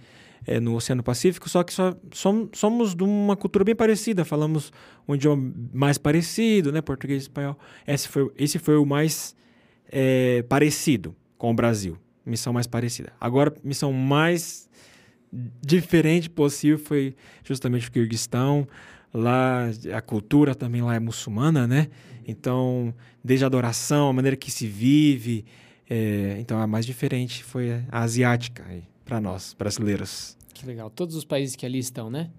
é, 0.46 0.60
no 0.60 0.76
Oceano 0.76 1.04
Pacífico, 1.04 1.50
só 1.50 1.64
que 1.64 1.74
só, 1.74 1.96
somos, 2.12 2.50
somos 2.54 2.96
de 2.96 3.04
uma 3.04 3.36
cultura 3.36 3.64
bem 3.64 3.76
parecida, 3.76 4.26
falamos 4.26 4.72
um 5.08 5.16
idioma 5.16 5.54
mais 5.74 5.98
parecido, 5.98 6.72
né? 6.72 6.82
Português 6.82 7.24
e 7.24 7.26
espanhol. 7.26 7.58
Esse 7.88 8.08
foi, 8.08 8.32
esse 8.38 8.60
foi 8.60 8.78
o 8.78 8.86
mais 8.86 9.36
é, 9.92 10.44
parecido 10.44 11.16
com 11.38 11.52
o 11.52 11.54
Brasil. 11.54 11.98
Missão 12.26 12.54
mais 12.54 12.68
parecida. 12.68 13.12
Agora, 13.20 13.54
missão 13.64 13.92
mais 13.92 14.70
diferente 15.62 16.30
possível 16.30 16.78
foi 16.78 17.16
justamente 17.44 17.88
o 17.88 17.92
Kirguistão. 17.92 18.68
Lá, 19.14 19.66
a 19.94 20.02
cultura 20.02 20.56
também 20.56 20.82
lá 20.82 20.96
é 20.96 21.00
muçulmana, 21.00 21.68
né? 21.68 21.90
Então, 22.26 22.94
desde 23.24 23.44
a 23.44 23.48
adoração, 23.48 24.10
a 24.10 24.14
maneira 24.14 24.38
que 24.38 24.50
se 24.50 24.66
vive. 24.68 25.46
É, 25.90 26.38
então, 26.40 26.60
a 26.60 26.66
mais 26.66 26.86
diferente 26.86 27.44
foi 27.44 27.72
a 27.92 28.00
asiática 28.00 28.64
para 29.06 29.20
nós, 29.20 29.56
brasileiros. 29.58 30.38
Que 30.54 30.66
legal. 30.66 30.90
Todos 30.90 31.16
os 31.16 31.26
países 31.26 31.56
que 31.56 31.66
ali 31.66 31.80
estão, 31.80 32.10
né? 32.10 32.30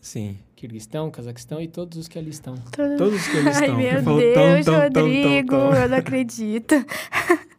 Sim. 0.00 0.38
Kirguistão, 0.56 1.10
Cazaquistão 1.10 1.60
e 1.60 1.68
todos 1.68 1.96
os 1.98 2.08
que 2.08 2.18
ali 2.18 2.30
estão. 2.30 2.56
Todos 2.98 3.14
os 3.14 3.26
que 3.26 3.38
ali 3.38 3.48
estão. 3.48 3.76
Ai, 3.76 3.92
meu 3.92 4.02
Deus, 4.02 4.64
tão, 4.64 4.74
tão, 4.92 5.02
Rodrigo, 5.04 5.56
tão, 5.56 5.74
eu 5.74 5.88
não 5.88 5.96
acredito. 5.96 6.74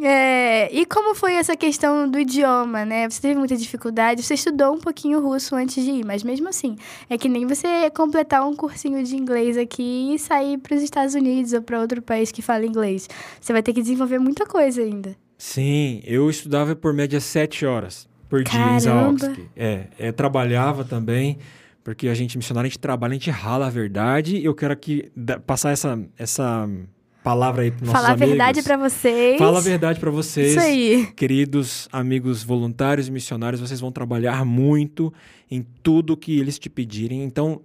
É, 0.00 0.72
e 0.72 0.86
como 0.86 1.12
foi 1.12 1.32
essa 1.32 1.56
questão 1.56 2.08
do 2.08 2.20
idioma, 2.20 2.84
né? 2.84 3.10
Você 3.10 3.20
teve 3.20 3.34
muita 3.34 3.56
dificuldade, 3.56 4.22
você 4.22 4.34
estudou 4.34 4.74
um 4.74 4.78
pouquinho 4.78 5.20
russo 5.20 5.56
antes 5.56 5.84
de 5.84 5.90
ir, 5.90 6.04
mas 6.04 6.22
mesmo 6.22 6.48
assim, 6.48 6.76
é 7.10 7.18
que 7.18 7.28
nem 7.28 7.44
você 7.46 7.90
completar 7.90 8.46
um 8.46 8.54
cursinho 8.54 9.02
de 9.02 9.16
inglês 9.16 9.56
aqui 9.56 10.14
e 10.14 10.18
sair 10.18 10.56
para 10.58 10.76
os 10.76 10.82
Estados 10.82 11.14
Unidos 11.16 11.52
ou 11.52 11.62
para 11.62 11.80
outro 11.80 12.00
país 12.00 12.30
que 12.30 12.40
fala 12.40 12.64
inglês. 12.64 13.08
Você 13.40 13.52
vai 13.52 13.60
ter 13.62 13.72
que 13.72 13.82
desenvolver 13.82 14.20
muita 14.20 14.46
coisa 14.46 14.80
ainda. 14.80 15.16
Sim, 15.38 16.02
eu 16.04 16.28
estudava 16.28 16.74
por 16.74 16.92
média 16.92 17.20
sete 17.20 17.64
horas 17.64 18.08
por 18.28 18.42
dia 18.42 18.52
Caramba. 18.52 18.76
em 18.76 18.80
Zaoksky. 18.80 19.48
É, 19.56 19.84
é, 19.98 20.12
trabalhava 20.12 20.84
também, 20.84 21.38
porque 21.82 22.08
a 22.08 22.14
gente, 22.14 22.36
missionário, 22.36 22.66
a 22.66 22.68
gente 22.68 22.78
trabalha, 22.78 23.12
a 23.12 23.14
gente 23.14 23.30
rala 23.30 23.68
a 23.68 23.70
verdade. 23.70 24.44
Eu 24.44 24.54
quero 24.54 24.72
aqui 24.72 25.10
passar 25.46 25.70
essa, 25.70 25.98
essa 26.18 26.68
palavra 27.22 27.62
aí 27.62 27.70
para 27.70 27.86
nossos 27.86 27.92
Falar 27.92 28.08
a 28.08 28.12
amigos. 28.12 28.28
verdade 28.28 28.62
para 28.62 28.76
vocês. 28.76 29.38
Fala 29.38 29.58
a 29.58 29.62
verdade 29.62 30.00
para 30.00 30.10
vocês. 30.10 30.50
Isso 30.50 30.60
aí. 30.60 31.06
Queridos 31.16 31.88
amigos 31.92 32.42
voluntários 32.42 33.08
e 33.08 33.10
missionários, 33.10 33.60
vocês 33.60 33.80
vão 33.80 33.90
trabalhar 33.90 34.44
muito 34.44 35.12
em 35.50 35.64
tudo 35.82 36.16
que 36.16 36.38
eles 36.38 36.58
te 36.58 36.68
pedirem. 36.68 37.22
Então, 37.22 37.62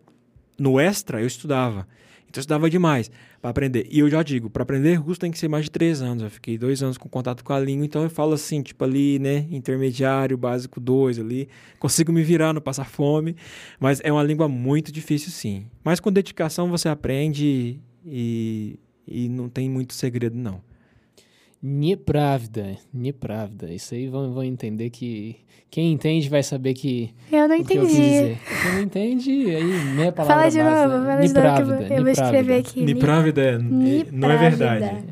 no 0.57 0.79
extra, 0.79 1.19
eu 1.19 1.27
estudava. 1.27 1.87
Então, 2.33 2.39
eu 2.39 2.41
estudava 2.41 2.67
demais 2.67 3.11
para 3.39 3.51
aprender. 3.51 3.85
E 3.91 3.99
eu 3.99 4.09
já 4.09 4.23
digo, 4.23 4.49
para 4.49 4.63
aprender 4.63 4.95
russo 4.95 5.19
tem 5.19 5.29
que 5.29 5.37
ser 5.37 5.47
mais 5.47 5.65
de 5.65 5.71
três 5.71 6.01
anos. 6.01 6.23
Eu 6.23 6.31
fiquei 6.31 6.57
dois 6.57 6.81
anos 6.81 6.97
com 6.97 7.07
contato 7.07 7.43
com 7.43 7.53
a 7.53 7.59
língua, 7.59 7.85
então 7.85 8.01
eu 8.01 8.09
falo 8.09 8.33
assim, 8.33 8.63
tipo 8.63 8.83
ali, 8.83 9.19
né, 9.19 9.45
intermediário, 9.51 10.35
básico 10.35 10.79
dois 10.79 11.19
ali. 11.19 11.47
Consigo 11.77 12.11
me 12.11 12.23
virar, 12.23 12.51
não 12.51 12.59
passar 12.59 12.85
fome. 12.85 13.35
Mas 13.79 14.01
é 14.03 14.11
uma 14.11 14.23
língua 14.23 14.47
muito 14.49 14.91
difícil, 14.91 15.29
sim. 15.29 15.67
Mas 15.83 15.99
com 15.99 16.11
dedicação 16.11 16.71
você 16.71 16.89
aprende 16.89 17.79
e 18.03 18.79
e 19.07 19.27
não 19.27 19.49
tem 19.49 19.69
muito 19.69 19.93
segredo, 19.93 20.35
não. 20.37 20.61
Nepravda, 21.65 22.75
Nepravda. 22.93 23.71
Isso 23.71 23.95
aí 23.95 24.09
vão, 24.09 24.33
vão 24.33 24.43
entender 24.43 24.89
que. 24.89 25.37
Quem 25.71 25.93
entende 25.93 26.27
vai 26.27 26.43
saber 26.43 26.73
que. 26.73 27.13
Eu 27.31 27.47
não 27.47 27.55
entendi. 27.55 28.01
Eu 28.01 28.37
Quem 28.61 28.73
não 28.73 28.81
entende, 28.81 29.31
aí, 29.31 29.95
né, 29.95 30.11
palavra 30.11 30.35
Fala 30.35 30.49
de 30.51 30.57
base, 30.59 30.87
novo, 30.87 31.03
né? 31.05 31.27
fala 31.29 31.57
de 31.57 31.65
novo. 31.65 31.77
que 31.87 31.93
eu, 31.93 31.97
eu 31.97 32.03
vou 32.03 32.11
escrever 32.11 32.59
aqui. 32.59 32.81
Niprávida 32.83 33.41
é, 33.41 33.57
não 33.57 34.29
é 34.29 34.37
verdade. 34.37 35.05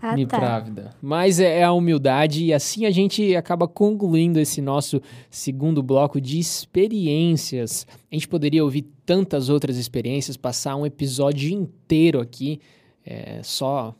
Ah, 0.00 0.14
tá. 0.28 0.94
Mas 1.02 1.40
é 1.40 1.64
a 1.64 1.72
humildade 1.72 2.44
e 2.44 2.54
assim 2.54 2.86
a 2.86 2.90
gente 2.92 3.34
acaba 3.34 3.66
concluindo 3.66 4.38
esse 4.38 4.62
nosso 4.62 5.02
segundo 5.28 5.82
bloco 5.82 6.20
de 6.20 6.38
experiências. 6.38 7.84
A 8.10 8.14
gente 8.14 8.28
poderia 8.28 8.62
ouvir 8.62 8.86
tantas 9.04 9.48
outras 9.48 9.76
experiências, 9.76 10.36
passar 10.36 10.76
um 10.76 10.86
episódio 10.86 11.50
inteiro 11.50 12.20
aqui 12.20 12.60
é, 13.04 13.40
só 13.42 13.92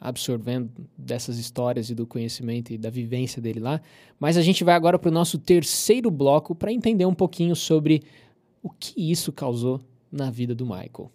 absorvendo 0.00 0.70
dessas 0.96 1.38
histórias 1.38 1.90
e 1.90 1.94
do 1.94 2.06
conhecimento 2.06 2.72
e 2.72 2.78
da 2.78 2.90
vivência 2.90 3.42
dele 3.42 3.60
lá. 3.60 3.80
Mas 4.18 4.36
a 4.36 4.42
gente 4.42 4.62
vai 4.64 4.74
agora 4.74 4.98
para 4.98 5.08
o 5.08 5.12
nosso 5.12 5.38
terceiro 5.38 6.10
bloco 6.10 6.54
para 6.54 6.72
entender 6.72 7.04
um 7.04 7.14
pouquinho 7.14 7.56
sobre 7.56 8.02
o 8.62 8.70
que 8.70 9.10
isso 9.10 9.32
causou 9.32 9.80
na 10.10 10.30
vida 10.30 10.54
do 10.54 10.64
Michael. 10.64 11.10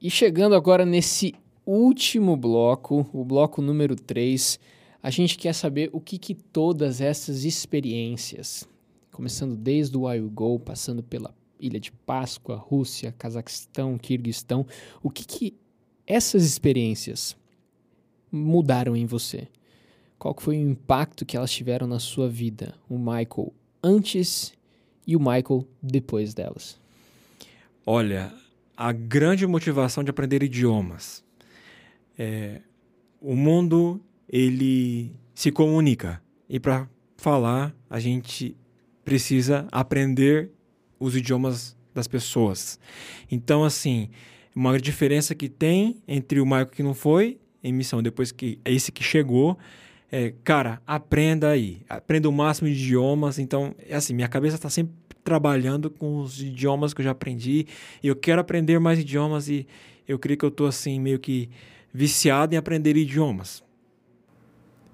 E 0.00 0.10
chegando 0.10 0.54
agora 0.54 0.86
nesse 0.86 1.34
último 1.66 2.36
bloco, 2.36 3.04
o 3.12 3.24
bloco 3.24 3.60
número 3.60 3.96
3, 3.96 4.56
a 5.02 5.10
gente 5.10 5.36
quer 5.36 5.52
saber 5.52 5.90
o 5.92 6.00
que, 6.00 6.16
que 6.16 6.32
todas 6.32 7.00
essas 7.00 7.44
experiências, 7.44 8.68
começando 9.16 9.56
desde 9.56 9.96
o 9.96 10.30
Go, 10.30 10.60
passando 10.60 11.02
pela 11.02 11.34
Ilha 11.58 11.80
de 11.80 11.90
Páscoa, 11.90 12.54
Rússia, 12.54 13.14
Cazaquistão, 13.16 13.96
Kirguistão, 13.96 14.66
o 15.02 15.08
que, 15.08 15.24
que 15.24 15.54
essas 16.06 16.44
experiências 16.44 17.34
mudaram 18.30 18.94
em 18.94 19.06
você? 19.06 19.48
Qual 20.18 20.36
foi 20.38 20.58
o 20.58 20.70
impacto 20.70 21.24
que 21.24 21.34
elas 21.34 21.50
tiveram 21.50 21.86
na 21.86 21.98
sua 21.98 22.28
vida? 22.28 22.74
O 22.90 22.98
Michael 22.98 23.54
antes 23.82 24.52
e 25.06 25.16
o 25.16 25.18
Michael 25.18 25.66
depois 25.82 26.34
delas? 26.34 26.78
Olha, 27.86 28.34
a 28.76 28.92
grande 28.92 29.46
motivação 29.46 30.04
de 30.04 30.10
aprender 30.10 30.42
idiomas. 30.42 31.24
É, 32.18 32.60
o 33.18 33.34
mundo 33.34 33.98
ele 34.28 35.10
se 35.34 35.50
comunica. 35.50 36.22
E 36.50 36.60
para 36.60 36.86
falar, 37.16 37.74
a 37.88 37.98
gente 37.98 38.54
precisa 39.06 39.68
aprender 39.70 40.50
os 40.98 41.16
idiomas 41.16 41.76
das 41.94 42.08
pessoas. 42.08 42.78
Então, 43.30 43.62
assim, 43.62 44.10
uma 44.54 44.78
diferença 44.80 45.32
que 45.32 45.48
tem 45.48 46.02
entre 46.08 46.40
o 46.40 46.44
Michael 46.44 46.66
que 46.66 46.82
não 46.82 46.92
foi 46.92 47.38
em 47.62 47.72
missão, 47.72 48.02
depois 48.02 48.32
que 48.32 48.58
esse 48.64 48.90
que 48.90 49.04
chegou, 49.04 49.56
é, 50.10 50.34
cara, 50.42 50.82
aprenda 50.84 51.50
aí, 51.50 51.82
aprenda 51.88 52.28
o 52.28 52.32
máximo 52.32 52.68
de 52.68 52.74
idiomas. 52.74 53.38
Então, 53.38 53.76
é 53.88 53.94
assim, 53.94 54.12
minha 54.12 54.28
cabeça 54.28 54.56
está 54.56 54.68
sempre 54.68 54.92
trabalhando 55.22 55.88
com 55.88 56.18
os 56.18 56.42
idiomas 56.42 56.92
que 56.92 57.00
eu 57.00 57.04
já 57.04 57.12
aprendi. 57.12 57.66
E 58.02 58.08
eu 58.08 58.16
quero 58.16 58.40
aprender 58.40 58.80
mais 58.80 58.98
idiomas 58.98 59.48
e 59.48 59.68
eu 60.06 60.18
creio 60.18 60.36
que 60.36 60.44
eu 60.44 60.48
estou 60.48 60.66
assim 60.66 61.00
meio 61.00 61.20
que 61.20 61.48
viciado 61.94 62.54
em 62.54 62.58
aprender 62.58 62.96
idiomas. 62.96 63.62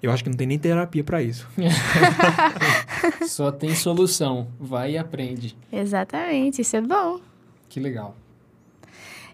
Eu 0.03 0.11
acho 0.11 0.21
que 0.21 0.29
não 0.29 0.35
tem 0.35 0.45
nem 0.45 0.59
terapia 0.59 1.01
para 1.01 1.23
isso. 1.23 1.47
Só 3.25 3.53
tem 3.53 3.73
solução. 3.73 4.49
Vai 4.59 4.91
e 4.91 4.97
aprende. 4.97 5.57
Exatamente, 5.71 6.61
isso 6.61 6.75
é 6.75 6.81
bom. 6.81 7.21
Que 7.69 7.79
legal. 7.79 8.13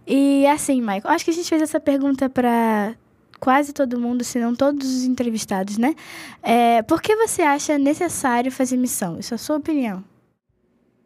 E 0.06 0.46
assim, 0.46 0.80
Michael, 0.80 1.08
acho 1.08 1.26
que 1.26 1.32
a 1.32 1.34
gente 1.34 1.50
fez 1.50 1.64
essa 1.64 1.80
pergunta 1.80 2.30
para 2.30 2.96
quase 3.40 3.74
todo 3.74 4.00
mundo, 4.00 4.24
se 4.24 4.38
não 4.38 4.54
todos 4.56 4.88
os 4.96 5.04
entrevistados, 5.06 5.80
né? 5.80 5.96
É, 6.44 6.84
por 6.84 7.02
que 7.02 7.16
você 7.16 7.42
acha 7.42 7.76
necessário 7.80 8.52
fazer 8.52 8.78
missão? 8.78 9.18
Isso 9.18 9.34
é 9.34 9.36
a 9.36 9.40
sua 9.40 9.58
opinião. 9.58 10.04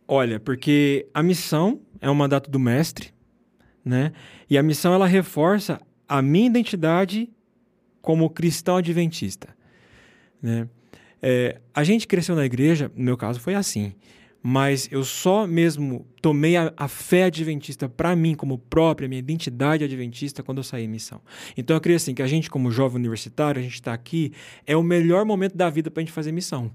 Olha, 0.06 0.42
porque 0.42 1.08
a 1.14 1.24
missão 1.24 1.80
é 2.02 2.10
um 2.10 2.16
mandato 2.16 2.52
do 2.52 2.60
mestre, 2.60 3.14
né? 3.84 4.12
E 4.50 4.58
a 4.58 4.64
missão 4.64 4.94
ela 4.94 5.08
reforça 5.08 5.80
a 6.06 6.22
minha 6.22 6.48
identidade 6.48 7.30
como 8.02 8.30
cristão 8.30 8.76
adventista. 8.76 9.53
Né? 10.44 10.68
É, 11.22 11.62
a 11.74 11.86
gente 11.86 12.06
cresceu 12.06 12.36
na 12.36 12.46
igreja, 12.46 12.92
no 12.96 13.06
meu 13.06 13.16
caso 13.16 13.40
foi 13.40 13.56
assim, 13.56 13.94
mas 14.42 14.90
eu 14.92 15.06
só 15.06 15.48
mesmo 15.48 16.06
tomei 16.22 16.58
a, 16.58 16.74
a 16.76 16.90
fé 16.90 17.24
adventista 17.24 17.88
para 17.88 18.14
mim 18.14 18.36
como 18.36 18.58
própria, 18.58 19.08
minha 19.08 19.20
identidade 19.20 19.86
adventista 19.86 20.44
quando 20.44 20.58
eu 20.58 20.64
saí 20.66 20.84
em 20.84 20.88
missão. 20.90 21.22
Então 21.56 21.78
eu 21.78 21.80
creio 21.80 21.96
assim 21.96 22.14
que 22.14 22.22
a 22.22 22.28
gente 22.28 22.50
como 22.50 22.70
jovem 22.70 22.98
universitário, 22.98 23.58
a 23.58 23.64
gente 23.64 23.76
está 23.76 23.94
aqui, 23.94 24.34
é 24.68 24.76
o 24.76 24.84
melhor 24.84 25.24
momento 25.24 25.56
da 25.56 25.70
vida 25.70 25.90
para 25.90 26.02
a 26.02 26.04
gente 26.04 26.14
fazer 26.14 26.34
missão. 26.34 26.70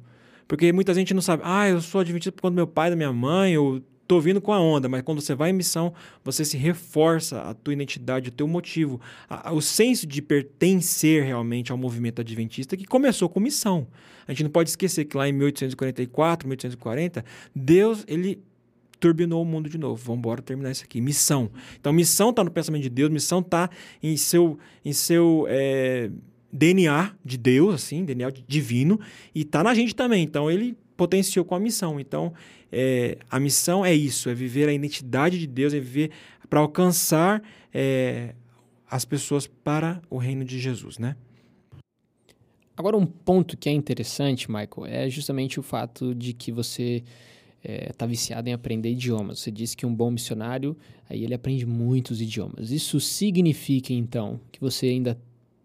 Porque 0.48 0.72
muita 0.72 0.94
gente 0.94 1.12
não 1.12 1.20
sabe, 1.20 1.42
ah, 1.44 1.68
eu 1.68 1.82
sou 1.82 2.00
adventista 2.00 2.32
por 2.32 2.40
conta 2.40 2.52
do 2.52 2.56
meu 2.56 2.66
pai, 2.66 2.88
da 2.88 2.96
minha 2.96 3.12
mãe, 3.12 3.58
ou 3.58 3.82
tô 4.08 4.18
vindo 4.18 4.40
com 4.40 4.52
a 4.54 4.58
onda, 4.58 4.88
mas 4.88 5.02
quando 5.02 5.20
você 5.20 5.34
vai 5.34 5.50
em 5.50 5.52
missão, 5.52 5.92
você 6.24 6.42
se 6.42 6.56
reforça 6.56 7.42
a 7.42 7.52
tua 7.52 7.74
identidade, 7.74 8.30
o 8.30 8.32
teu 8.32 8.48
motivo, 8.48 8.98
a, 9.28 9.50
a, 9.50 9.52
o 9.52 9.60
senso 9.60 10.06
de 10.06 10.22
pertencer 10.22 11.22
realmente 11.22 11.70
ao 11.70 11.76
movimento 11.76 12.22
adventista 12.22 12.74
que 12.74 12.86
começou 12.86 13.28
com 13.28 13.38
missão. 13.38 13.86
A 14.26 14.32
gente 14.32 14.44
não 14.44 14.50
pode 14.50 14.70
esquecer 14.70 15.04
que 15.04 15.16
lá 15.16 15.28
em 15.28 15.32
1844, 15.32 16.48
1840, 16.48 17.24
Deus, 17.54 18.02
ele 18.08 18.42
turbinou 18.98 19.42
o 19.42 19.44
mundo 19.44 19.68
de 19.68 19.76
novo. 19.76 20.02
Vamos 20.02 20.20
embora 20.20 20.40
terminar 20.40 20.70
isso 20.70 20.84
aqui. 20.84 21.00
Missão. 21.00 21.50
Então, 21.78 21.92
missão 21.92 22.30
está 22.30 22.42
no 22.42 22.50
pensamento 22.50 22.82
de 22.82 22.90
Deus, 22.90 23.10
missão 23.10 23.40
está 23.40 23.68
em 24.02 24.16
seu, 24.16 24.58
em 24.84 24.92
seu 24.92 25.44
é, 25.48 26.10
DNA 26.50 27.14
de 27.22 27.36
Deus, 27.36 27.74
assim, 27.74 28.04
DNA 28.06 28.30
divino, 28.46 28.98
e 29.34 29.42
está 29.42 29.62
na 29.62 29.74
gente 29.74 29.94
também. 29.94 30.24
Então, 30.24 30.50
ele 30.50 30.76
potenciou 30.98 31.44
com 31.44 31.54
a 31.54 31.60
missão. 31.60 32.00
Então, 32.00 32.34
é, 32.70 33.18
a 33.30 33.38
missão 33.38 33.86
é 33.86 33.94
isso, 33.94 34.28
é 34.28 34.34
viver 34.34 34.68
a 34.68 34.72
identidade 34.72 35.38
de 35.38 35.46
Deus, 35.46 35.72
é 35.72 35.78
viver 35.78 36.10
para 36.50 36.58
alcançar 36.58 37.40
é, 37.72 38.34
as 38.90 39.04
pessoas 39.04 39.46
para 39.46 40.02
o 40.10 40.18
reino 40.18 40.44
de 40.44 40.58
Jesus, 40.58 40.98
né? 40.98 41.16
Agora, 42.76 42.96
um 42.96 43.06
ponto 43.06 43.56
que 43.56 43.68
é 43.68 43.72
interessante, 43.72 44.50
Michael, 44.50 44.86
é 44.86 45.08
justamente 45.08 45.58
o 45.58 45.62
fato 45.62 46.14
de 46.14 46.32
que 46.32 46.50
você 46.50 47.04
está 47.62 47.72
é, 47.72 47.92
tá 47.92 48.06
viciado 48.06 48.48
em 48.48 48.52
aprender 48.52 48.90
idiomas. 48.90 49.40
Você 49.40 49.50
disse 49.50 49.76
que 49.76 49.86
um 49.86 49.94
bom 49.94 50.10
missionário, 50.10 50.76
aí 51.08 51.22
ele 51.22 51.34
aprende 51.34 51.64
muitos 51.66 52.20
idiomas. 52.20 52.70
Isso 52.70 53.00
significa, 53.00 53.92
então, 53.92 54.40
que 54.50 54.60
você 54.60 54.86
ainda 54.86 55.18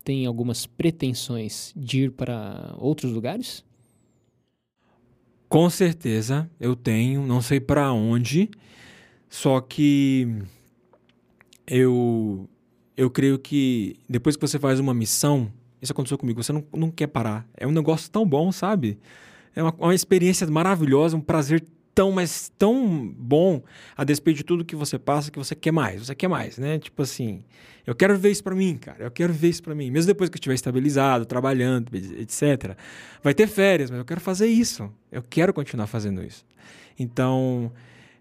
tem 0.04 0.26
algumas 0.26 0.66
pretensões 0.66 1.72
de 1.76 2.04
ir 2.04 2.12
para 2.12 2.76
outros 2.78 3.12
lugares? 3.12 3.64
Com 5.54 5.70
certeza 5.70 6.50
eu 6.60 6.76
tenho, 6.76 7.28
não 7.28 7.40
sei 7.40 7.60
para 7.60 7.94
onde, 7.94 8.50
só 9.30 9.62
que 9.62 10.28
eu 11.68 12.50
eu 12.98 13.08
creio 13.12 13.38
que 13.38 13.98
depois 14.10 14.36
que 14.36 14.42
você 14.42 14.58
faz 14.58 14.80
uma 14.80 14.96
missão, 14.96 15.54
isso 15.80 15.92
aconteceu 15.92 16.18
comigo, 16.18 16.44
você 16.44 16.52
não, 16.52 16.66
não 16.76 16.90
quer 16.90 17.06
parar. 17.06 17.48
É 17.56 17.68
um 17.68 17.72
negócio 17.72 18.10
tão 18.10 18.26
bom, 18.26 18.52
sabe? 18.52 18.98
É 19.56 19.62
uma, 19.62 19.76
uma 19.78 19.94
experiência 19.94 20.48
maravilhosa, 20.48 21.16
um 21.16 21.22
prazer 21.22 21.64
tão, 21.94 22.12
mas 22.12 22.52
tão 22.58 23.08
bom, 23.08 23.62
a 23.96 24.04
despeito 24.04 24.38
de 24.38 24.44
tudo 24.44 24.66
que 24.66 24.76
você 24.76 24.98
passa, 24.98 25.32
que 25.32 25.38
você 25.38 25.56
quer 25.56 25.72
mais, 25.72 26.06
você 26.06 26.16
quer 26.16 26.28
mais, 26.28 26.58
né? 26.58 26.80
Tipo 26.80 27.02
assim, 27.04 27.44
eu 27.86 27.94
quero 27.94 28.18
ver 28.18 28.32
isso 28.32 28.44
para 28.44 28.56
mim, 28.56 28.78
cara, 28.78 29.04
eu 29.04 29.12
quero 29.12 29.34
ver 29.34 29.50
isso 29.50 29.64
para 29.64 29.76
mim. 29.76 29.92
Mesmo 29.92 30.08
depois 30.08 30.30
que 30.30 30.36
eu 30.36 30.40
estiver 30.40 30.56
estabilizado, 30.56 31.26
trabalhando, 31.26 31.96
etc. 31.96 32.76
Vai 33.22 33.34
ter 33.34 33.48
férias, 33.48 33.90
mas 33.90 34.00
eu 34.00 34.06
quero 34.06 34.22
fazer 34.22 34.48
isso. 34.48 34.92
Eu 35.12 35.22
quero 35.22 35.54
continuar 35.54 35.88
fazendo 35.88 36.24
isso. 36.24 36.46
Então, 36.98 37.72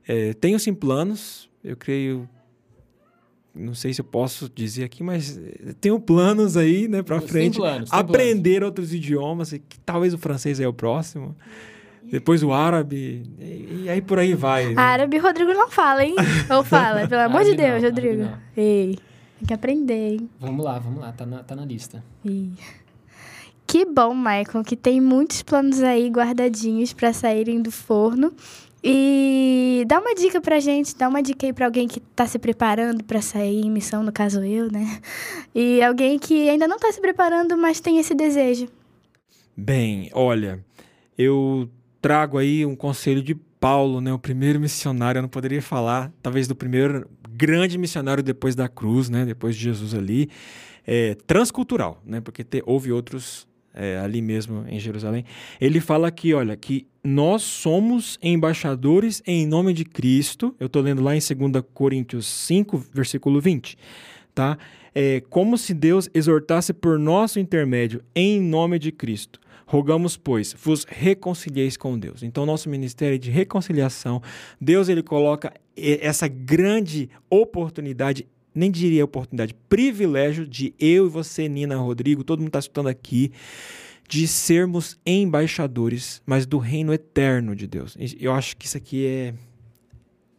é, 0.06 0.32
tenho 0.34 0.58
sim 0.58 0.74
planos, 0.74 1.48
eu 1.62 1.76
creio 1.76 2.28
não 3.54 3.74
sei 3.74 3.92
se 3.92 4.00
eu 4.00 4.04
posso 4.06 4.48
dizer 4.48 4.84
aqui, 4.84 5.02
mas 5.02 5.36
eh, 5.36 5.74
tenho 5.78 6.00
planos 6.00 6.56
aí, 6.56 6.88
né, 6.88 7.02
para 7.02 7.20
frente. 7.20 7.58
Planos, 7.58 7.92
aprender 7.92 8.60
planos. 8.60 8.66
outros 8.66 8.94
idiomas, 8.94 9.52
que 9.52 9.78
talvez 9.84 10.14
o 10.14 10.18
francês 10.18 10.58
é 10.58 10.66
o 10.66 10.72
próximo 10.72 11.36
depois 12.10 12.42
o 12.42 12.52
árabe, 12.52 13.22
e, 13.38 13.84
e 13.84 13.88
aí 13.88 14.00
por 14.00 14.18
aí 14.18 14.34
vai. 14.34 14.74
Né? 14.74 14.80
Árabe, 14.80 15.18
Rodrigo 15.18 15.52
não 15.52 15.70
fala, 15.70 16.04
hein? 16.04 16.14
Ou 16.50 16.62
fala, 16.64 17.06
pelo 17.06 17.22
amor 17.22 17.44
de 17.44 17.54
Deus, 17.54 17.82
não, 17.82 17.88
Rodrigo. 17.88 18.28
Ei, 18.56 18.98
tem 19.38 19.46
que 19.46 19.54
aprender, 19.54 20.12
hein? 20.14 20.30
Vamos 20.38 20.64
lá, 20.64 20.78
vamos 20.78 21.00
lá, 21.00 21.12
tá 21.12 21.24
na, 21.24 21.42
tá 21.42 21.56
na 21.56 21.64
lista. 21.64 22.02
Que 23.66 23.84
bom, 23.86 24.14
Michael, 24.14 24.64
que 24.64 24.76
tem 24.76 25.00
muitos 25.00 25.42
planos 25.42 25.82
aí 25.82 26.08
guardadinhos 26.08 26.92
para 26.92 27.12
saírem 27.12 27.62
do 27.62 27.70
forno. 27.70 28.32
E 28.84 29.84
dá 29.86 30.00
uma 30.00 30.12
dica 30.14 30.40
pra 30.40 30.58
gente, 30.58 30.96
dá 30.96 31.08
uma 31.08 31.22
dica 31.22 31.46
aí 31.46 31.52
pra 31.52 31.66
alguém 31.66 31.86
que 31.86 32.00
tá 32.00 32.26
se 32.26 32.36
preparando 32.38 33.04
para 33.04 33.22
sair 33.22 33.64
em 33.64 33.70
missão, 33.70 34.02
no 34.02 34.10
caso 34.10 34.42
eu, 34.44 34.70
né? 34.70 35.00
E 35.54 35.80
alguém 35.82 36.18
que 36.18 36.48
ainda 36.48 36.66
não 36.66 36.78
tá 36.78 36.90
se 36.90 37.00
preparando, 37.00 37.56
mas 37.56 37.78
tem 37.78 37.98
esse 37.98 38.12
desejo. 38.12 38.66
Bem, 39.56 40.10
olha, 40.12 40.64
eu 41.16 41.68
trago 42.02 42.36
aí 42.36 42.66
um 42.66 42.74
conselho 42.74 43.22
de 43.22 43.34
Paulo, 43.34 44.00
né, 44.00 44.12
o 44.12 44.18
primeiro 44.18 44.58
missionário, 44.58 45.20
eu 45.20 45.22
não 45.22 45.28
poderia 45.28 45.62
falar, 45.62 46.12
talvez 46.20 46.48
do 46.48 46.54
primeiro 46.54 47.08
grande 47.30 47.78
missionário 47.78 48.22
depois 48.22 48.56
da 48.56 48.68
cruz, 48.68 49.08
né, 49.08 49.24
depois 49.24 49.54
de 49.54 49.62
Jesus 49.62 49.94
ali, 49.94 50.28
é, 50.84 51.14
transcultural, 51.28 52.02
né, 52.04 52.20
porque 52.20 52.42
te, 52.42 52.60
houve 52.66 52.90
outros 52.90 53.46
é, 53.72 53.98
ali 53.98 54.20
mesmo 54.20 54.64
em 54.68 54.80
Jerusalém. 54.80 55.24
Ele 55.60 55.80
fala 55.80 56.08
aqui, 56.08 56.34
olha, 56.34 56.56
que 56.56 56.88
nós 57.04 57.42
somos 57.42 58.18
embaixadores 58.20 59.22
em 59.24 59.46
nome 59.46 59.72
de 59.72 59.84
Cristo, 59.84 60.56
eu 60.58 60.66
estou 60.66 60.82
lendo 60.82 61.02
lá 61.02 61.14
em 61.14 61.20
2 61.20 61.64
Coríntios 61.72 62.26
5, 62.26 62.84
versículo 62.92 63.40
20, 63.40 63.78
tá? 64.34 64.58
É, 64.92 65.22
como 65.30 65.56
se 65.56 65.72
Deus 65.72 66.10
exortasse 66.12 66.72
por 66.72 66.98
nosso 66.98 67.38
intermédio 67.38 68.02
em 68.14 68.40
nome 68.40 68.78
de 68.78 68.90
Cristo 68.90 69.40
Rogamos, 69.72 70.18
pois, 70.18 70.54
vos 70.62 70.84
reconcilieis 70.84 71.78
com 71.78 71.98
Deus. 71.98 72.22
Então, 72.22 72.44
nosso 72.44 72.68
ministério 72.68 73.14
é 73.14 73.18
de 73.18 73.30
reconciliação. 73.30 74.20
Deus 74.60 74.90
ele 74.90 75.02
coloca 75.02 75.50
essa 75.74 76.28
grande 76.28 77.08
oportunidade, 77.30 78.28
nem 78.54 78.70
diria 78.70 79.02
oportunidade, 79.02 79.54
privilégio 79.70 80.46
de 80.46 80.74
eu 80.78 81.06
e 81.06 81.08
você, 81.08 81.48
Nina, 81.48 81.74
Rodrigo, 81.76 82.22
todo 82.22 82.40
mundo 82.40 82.48
está 82.48 82.58
escutando 82.58 82.88
aqui, 82.88 83.32
de 84.06 84.28
sermos 84.28 85.00
embaixadores, 85.06 86.20
mas 86.26 86.44
do 86.44 86.58
reino 86.58 86.92
eterno 86.92 87.56
de 87.56 87.66
Deus. 87.66 87.96
Eu 88.20 88.34
acho 88.34 88.58
que 88.58 88.66
isso 88.66 88.76
aqui 88.76 89.06
é, 89.06 89.34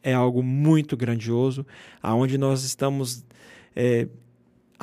é 0.03 0.13
algo 0.13 0.43
muito 0.43 0.95
grandioso, 0.95 1.65
aonde 2.03 2.37
nós 2.37 2.63
estamos 2.63 3.25
é, 3.75 4.07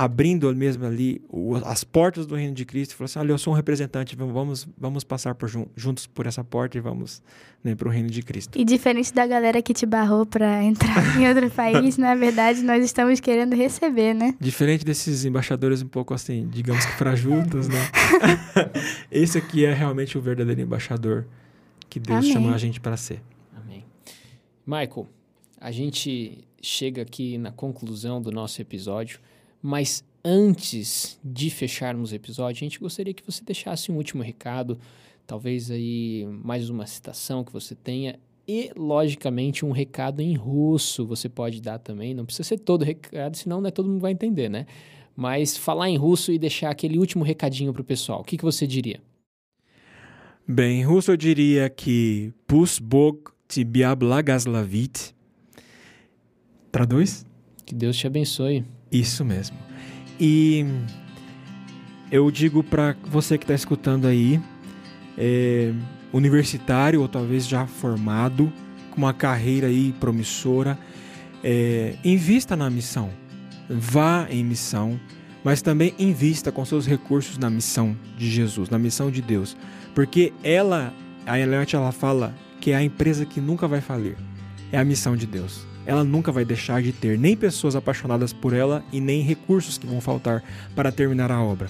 abrindo 0.01 0.51
mesmo 0.57 0.87
ali 0.87 1.21
as 1.67 1.85
portas 1.85 2.25
do 2.25 2.35
reino 2.35 2.55
de 2.55 2.65
Cristo 2.65 2.93
e 2.93 2.95
falou 2.95 3.05
assim: 3.05 3.19
olha, 3.19 3.33
eu 3.33 3.39
sou 3.39 3.53
um 3.53 3.57
representante, 3.57 4.17
vamos, 4.17 4.67
vamos 4.79 5.05
passar 5.05 5.35
por, 5.35 5.47
juntos 5.77 6.07
por 6.07 6.27
essa 6.27 6.43
porta 6.43 6.79
e 6.79 6.81
vamos 6.81 7.23
né, 7.63 7.75
para 7.75 7.87
o 7.87 7.91
reino 7.91 8.09
de 8.09 8.23
Cristo. 8.23 8.59
E 8.59 8.65
diferente 8.65 9.13
da 9.13 9.27
galera 9.27 9.61
que 9.61 9.75
te 9.75 9.85
barrou 9.85 10.25
para 10.25 10.65
entrar 10.65 11.21
em 11.21 11.29
outro 11.29 11.51
país, 11.51 11.99
na 11.99 12.15
verdade, 12.15 12.63
nós 12.63 12.83
estamos 12.83 13.21
querendo 13.21 13.55
receber, 13.55 14.15
né? 14.15 14.35
Diferente 14.41 14.87
desses 14.87 15.27
embaixadores 15.27 15.83
um 15.83 15.89
pouco 15.89 16.15
assim, 16.15 16.49
digamos 16.51 16.83
que 16.87 16.93
frajutos, 16.93 17.69
né? 17.69 17.91
Esse 19.13 19.37
aqui 19.37 19.67
é 19.67 19.75
realmente 19.75 20.17
o 20.17 20.23
verdadeiro 20.23 20.63
embaixador 20.63 21.27
que 21.91 22.01
Deus 22.01 22.21
Amém. 22.21 22.33
chamou 22.33 22.55
a 22.55 22.59
gente 22.59 22.81
para 22.81 22.97
ser. 22.97 23.21
Amém. 23.55 23.85
Michael, 24.67 25.07
a 25.61 25.71
gente 25.71 26.39
chega 26.63 27.03
aqui 27.03 27.37
na 27.37 27.53
conclusão 27.53 28.23
do 28.23 28.33
nosso 28.33 28.63
episódio. 28.63 29.21
Mas 29.62 30.05
antes 30.25 31.18
de 31.25 31.51
fecharmos 31.51 32.12
o 32.12 32.14
episódio, 32.14 32.61
a 32.61 32.66
gente 32.66 32.79
gostaria 32.79 33.14
que 33.14 33.25
você 33.25 33.44
deixasse 33.44 33.90
um 33.90 33.96
último 33.96 34.23
recado, 34.23 34.79
talvez 35.27 35.70
aí 35.70 36.27
mais 36.44 36.70
uma 36.70 36.87
citação 36.87 37.44
que 37.44 37.53
você 37.53 37.75
tenha 37.75 38.18
e, 38.53 38.73
logicamente, 38.77 39.64
um 39.64 39.70
recado 39.70 40.20
em 40.20 40.35
russo 40.35 41.07
você 41.07 41.29
pode 41.29 41.61
dar 41.61 41.79
também. 41.79 42.14
Não 42.14 42.25
precisa 42.25 42.49
ser 42.49 42.59
todo 42.59 42.85
recado, 42.85 43.37
senão 43.37 43.61
né, 43.61 43.70
todo 43.70 43.88
mundo 43.88 44.01
vai 44.01 44.11
entender, 44.11 44.49
né? 44.49 44.66
Mas 45.14 45.57
falar 45.57 45.88
em 45.88 45.96
russo 45.96 46.33
e 46.33 46.38
deixar 46.38 46.70
aquele 46.70 46.99
último 46.99 47.23
recadinho 47.23 47.73
para 47.73 47.83
o 47.83 47.85
pessoal. 47.85 48.23
O 48.23 48.25
que, 48.25 48.37
que 48.37 48.42
você 48.42 48.66
diria? 48.66 49.01
Bem, 50.49 50.81
em 50.81 50.85
russo 50.85 51.12
eu 51.12 51.16
diria 51.16 51.70
que 51.70 52.33
Pus 52.44 52.81
Bog 52.81 53.20
Tibia 53.46 53.94
Blagaslavit. 53.94 55.14
Traduz? 56.73 57.25
Que 57.64 57.75
Deus 57.75 57.96
te 57.96 58.09
abençoe. 58.09 58.64
Isso 58.90 59.24
mesmo. 59.24 59.57
E 60.18 60.66
eu 62.11 62.31
digo 62.31 62.62
para 62.62 62.96
você 63.05 63.38
que 63.38 63.44
está 63.44 63.55
escutando 63.55 64.07
aí, 64.07 64.40
é, 65.16 65.72
universitário 66.12 67.00
ou 67.00 67.09
talvez 67.09 67.46
já 67.46 67.66
formado, 67.66 68.53
com 68.90 68.98
uma 68.98 69.14
carreira 69.14 69.68
aí 69.68 69.94
promissora, 70.00 70.79
é, 71.42 71.94
invista 72.05 72.57
na 72.57 72.68
missão. 72.68 73.11
Vá 73.68 74.26
em 74.29 74.42
missão, 74.42 74.98
mas 75.44 75.62
também 75.62 75.94
invista 75.96 76.50
com 76.50 76.64
seus 76.64 76.87
recursos 76.87 77.38
na 77.38 77.48
missão 77.48 77.96
de 78.18 78.29
Jesus, 78.29 78.68
na 78.68 78.79
missão 78.79 79.11
de 79.11 79.22
Deus. 79.22 79.57
Porque 79.94 80.33
ela, 80.42 80.92
a 81.24 81.38
Eliot, 81.38 81.76
ela 81.76 81.92
fala 81.92 82.35
que 82.61 82.72
é 82.72 82.76
a 82.76 82.83
empresa 82.83 83.24
que 83.24 83.40
nunca 83.40 83.68
vai 83.68 83.81
falir. 83.81 84.16
É 84.72 84.79
a 84.79 84.85
missão 84.85 85.16
de 85.16 85.26
Deus 85.26 85.69
ela 85.87 86.05
nunca 86.05 86.31
vai 86.31 86.45
deixar 86.45 86.83
de 86.83 86.93
ter 86.93 87.19
nem 87.19 87.37
pessoas 87.37 87.75
apaixonadas 87.75 88.33
por 88.33 88.53
ela 88.53 88.85
e 88.93 89.01
nem 89.01 89.23
recursos 89.23 89.79
que 89.79 89.87
vão 89.87 90.01
faltar 90.01 90.43
para 90.75 90.93
terminar 90.93 91.31
a 91.31 91.43
obra. 91.43 91.69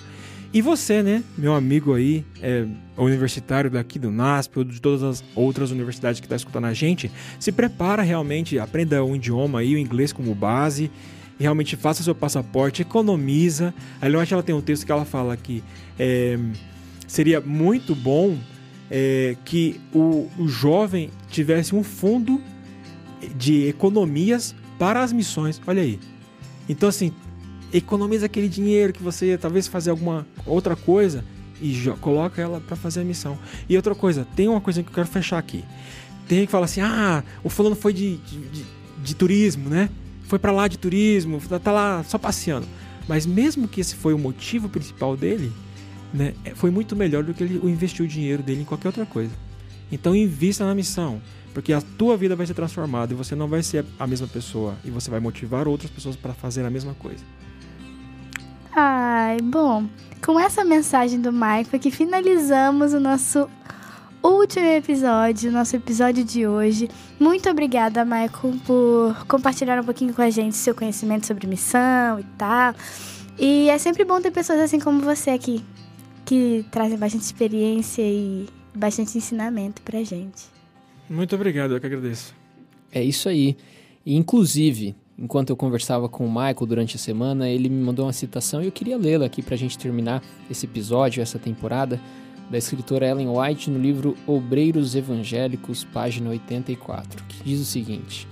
E 0.52 0.60
você, 0.60 1.00
né, 1.00 1.22
meu 1.38 1.54
amigo 1.54 1.94
aí, 1.94 2.24
é, 2.42 2.66
universitário 2.96 3.70
daqui 3.70 4.00
do 4.00 4.10
NASP 4.10 4.58
ou 4.58 4.64
de 4.64 4.80
todas 4.80 5.02
as 5.02 5.24
outras 5.36 5.70
universidades 5.70 6.18
que 6.18 6.26
está 6.26 6.34
escutando 6.34 6.64
a 6.64 6.72
gente, 6.72 7.10
se 7.38 7.52
prepara 7.52 8.02
realmente, 8.02 8.58
aprenda 8.58 9.04
um 9.04 9.14
idioma 9.14 9.60
aí, 9.60 9.76
o 9.76 9.78
inglês 9.78 10.12
como 10.12 10.34
base, 10.34 10.90
e 11.38 11.42
realmente 11.44 11.76
faça 11.76 12.02
seu 12.02 12.16
passaporte, 12.16 12.82
economiza. 12.82 13.72
A 14.02 14.08
Leonte, 14.08 14.34
ela 14.34 14.42
tem 14.42 14.52
um 14.52 14.60
texto 14.60 14.84
que 14.84 14.90
ela 14.90 15.04
fala 15.04 15.36
que 15.36 15.62
é, 15.96 16.36
seria 17.06 17.40
muito 17.40 17.94
bom 17.94 18.36
é, 18.90 19.36
que 19.44 19.80
o, 19.94 20.28
o 20.36 20.48
jovem 20.48 21.10
tivesse 21.28 21.76
um 21.76 21.84
fundo 21.84 22.42
de 23.36 23.68
economias 23.68 24.54
para 24.78 25.02
as 25.02 25.12
missões. 25.12 25.60
Olha 25.66 25.82
aí. 25.82 25.98
Então, 26.68 26.88
assim, 26.88 27.12
economiza 27.72 28.26
aquele 28.26 28.48
dinheiro 28.48 28.92
que 28.92 29.02
você 29.02 29.26
ia 29.26 29.38
talvez 29.38 29.66
fazer 29.66 29.90
alguma 29.90 30.26
outra 30.46 30.76
coisa 30.76 31.24
e 31.60 31.74
coloca 32.00 32.40
ela 32.40 32.60
para 32.60 32.76
fazer 32.76 33.00
a 33.00 33.04
missão. 33.04 33.38
E 33.68 33.76
outra 33.76 33.94
coisa, 33.94 34.26
tem 34.34 34.48
uma 34.48 34.60
coisa 34.60 34.82
que 34.82 34.88
eu 34.88 34.94
quero 34.94 35.08
fechar 35.08 35.38
aqui. 35.38 35.64
Tem 36.26 36.46
que 36.46 36.52
fala 36.52 36.64
assim: 36.64 36.80
ah, 36.80 37.22
o 37.42 37.50
fulano 37.50 37.76
foi 37.76 37.92
de, 37.92 38.16
de, 38.18 38.38
de, 38.38 38.64
de 39.02 39.14
turismo, 39.14 39.68
né? 39.68 39.90
Foi 40.24 40.38
para 40.38 40.52
lá 40.52 40.68
de 40.68 40.78
turismo, 40.78 41.40
tá, 41.40 41.58
tá 41.58 41.72
lá 41.72 42.04
só 42.04 42.16
passeando. 42.16 42.66
Mas 43.08 43.26
mesmo 43.26 43.66
que 43.66 43.80
esse 43.80 43.96
foi 43.96 44.14
o 44.14 44.18
motivo 44.18 44.68
principal 44.68 45.16
dele, 45.16 45.52
né, 46.14 46.34
é, 46.44 46.54
foi 46.54 46.70
muito 46.70 46.94
melhor 46.94 47.24
do 47.24 47.34
que 47.34 47.42
ele 47.42 47.60
investiu 47.68 48.04
o 48.04 48.08
dinheiro 48.08 48.42
dele 48.42 48.62
em 48.62 48.64
qualquer 48.64 48.88
outra 48.88 49.04
coisa. 49.04 49.32
Então 49.90 50.14
invista 50.14 50.64
na 50.64 50.74
missão, 50.74 51.20
porque 51.52 51.72
a 51.72 51.80
tua 51.80 52.16
vida 52.16 52.36
vai 52.36 52.46
ser 52.46 52.54
transformada 52.54 53.12
e 53.12 53.16
você 53.16 53.34
não 53.34 53.48
vai 53.48 53.62
ser 53.62 53.84
a 53.98 54.06
mesma 54.06 54.26
pessoa 54.26 54.74
e 54.84 54.90
você 54.90 55.10
vai 55.10 55.20
motivar 55.20 55.66
outras 55.66 55.90
pessoas 55.90 56.16
para 56.16 56.32
fazer 56.32 56.64
a 56.64 56.70
mesma 56.70 56.94
coisa. 56.94 57.24
Ai, 58.74 59.38
bom, 59.42 59.86
com 60.24 60.38
essa 60.38 60.64
mensagem 60.64 61.20
do 61.20 61.32
Mike 61.32 61.78
que 61.78 61.90
finalizamos 61.90 62.92
o 62.92 63.00
nosso 63.00 63.48
último 64.22 64.66
episódio, 64.66 65.50
nosso 65.50 65.74
episódio 65.74 66.22
de 66.22 66.46
hoje. 66.46 66.88
Muito 67.18 67.48
obrigada, 67.50 68.04
Michael, 68.04 68.54
por 68.64 69.26
compartilhar 69.26 69.80
um 69.80 69.84
pouquinho 69.84 70.14
com 70.14 70.22
a 70.22 70.30
gente 70.30 70.56
seu 70.56 70.74
conhecimento 70.74 71.26
sobre 71.26 71.46
missão 71.46 72.20
e 72.20 72.24
tal. 72.38 72.74
E 73.38 73.70
é 73.70 73.78
sempre 73.78 74.04
bom 74.04 74.20
ter 74.20 74.30
pessoas 74.30 74.60
assim 74.60 74.78
como 74.78 75.00
você 75.00 75.30
aqui, 75.30 75.64
que 76.24 76.64
trazem 76.70 76.98
bastante 76.98 77.22
experiência 77.22 78.02
e 78.02 78.46
bastante 78.74 79.16
ensinamento 79.16 79.82
pra 79.82 80.04
gente. 80.04 80.59
Muito 81.10 81.34
obrigado, 81.34 81.72
eu 81.74 81.80
que 81.80 81.86
agradeço. 81.86 82.32
É 82.92 83.02
isso 83.02 83.28
aí. 83.28 83.56
E, 84.06 84.14
inclusive, 84.14 84.94
enquanto 85.18 85.50
eu 85.50 85.56
conversava 85.56 86.08
com 86.08 86.24
o 86.24 86.30
Michael 86.30 86.66
durante 86.66 86.94
a 86.94 87.00
semana, 87.00 87.48
ele 87.48 87.68
me 87.68 87.82
mandou 87.82 88.06
uma 88.06 88.12
citação 88.12 88.62
e 88.62 88.66
eu 88.66 88.72
queria 88.72 88.96
lê-la 88.96 89.26
aqui 89.26 89.42
para 89.42 89.56
a 89.56 89.58
gente 89.58 89.76
terminar 89.76 90.22
esse 90.48 90.66
episódio, 90.66 91.20
essa 91.20 91.36
temporada, 91.36 92.00
da 92.48 92.56
escritora 92.56 93.08
Ellen 93.08 93.28
White 93.28 93.70
no 93.70 93.78
livro 93.80 94.16
Obreiros 94.24 94.94
Evangélicos, 94.94 95.82
página 95.82 96.30
84, 96.30 97.24
que 97.24 97.42
diz 97.42 97.60
o 97.60 97.64
seguinte: 97.64 98.28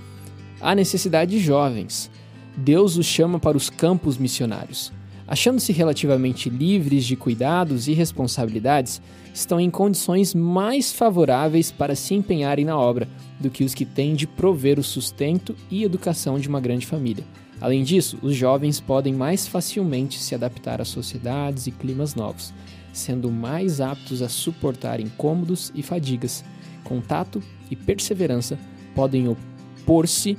Há 0.60 0.72
necessidade 0.72 1.32
de 1.32 1.40
jovens. 1.40 2.08
Deus 2.56 2.96
os 2.96 3.06
chama 3.06 3.40
para 3.40 3.56
os 3.56 3.68
campos 3.68 4.16
missionários. 4.16 4.92
Achando-se 5.28 5.72
relativamente 5.74 6.48
livres 6.48 7.04
de 7.04 7.14
cuidados 7.14 7.86
e 7.86 7.92
responsabilidades, 7.92 9.02
estão 9.34 9.60
em 9.60 9.70
condições 9.70 10.34
mais 10.34 10.90
favoráveis 10.90 11.70
para 11.70 11.94
se 11.94 12.14
empenharem 12.14 12.64
na 12.64 12.78
obra 12.78 13.06
do 13.38 13.50
que 13.50 13.62
os 13.62 13.74
que 13.74 13.84
têm 13.84 14.14
de 14.14 14.26
prover 14.26 14.78
o 14.78 14.82
sustento 14.82 15.54
e 15.70 15.84
educação 15.84 16.40
de 16.40 16.48
uma 16.48 16.62
grande 16.62 16.86
família. 16.86 17.24
Além 17.60 17.82
disso, 17.82 18.18
os 18.22 18.34
jovens 18.34 18.80
podem 18.80 19.12
mais 19.12 19.46
facilmente 19.46 20.18
se 20.18 20.34
adaptar 20.34 20.80
a 20.80 20.84
sociedades 20.84 21.66
e 21.66 21.72
climas 21.72 22.14
novos, 22.14 22.54
sendo 22.90 23.30
mais 23.30 23.82
aptos 23.82 24.22
a 24.22 24.30
suportar 24.30 24.98
incômodos 24.98 25.70
e 25.74 25.82
fadigas. 25.82 26.42
Contato 26.84 27.42
e 27.70 27.76
perseverança 27.76 28.58
podem 28.94 29.28
opor-se 29.28 30.38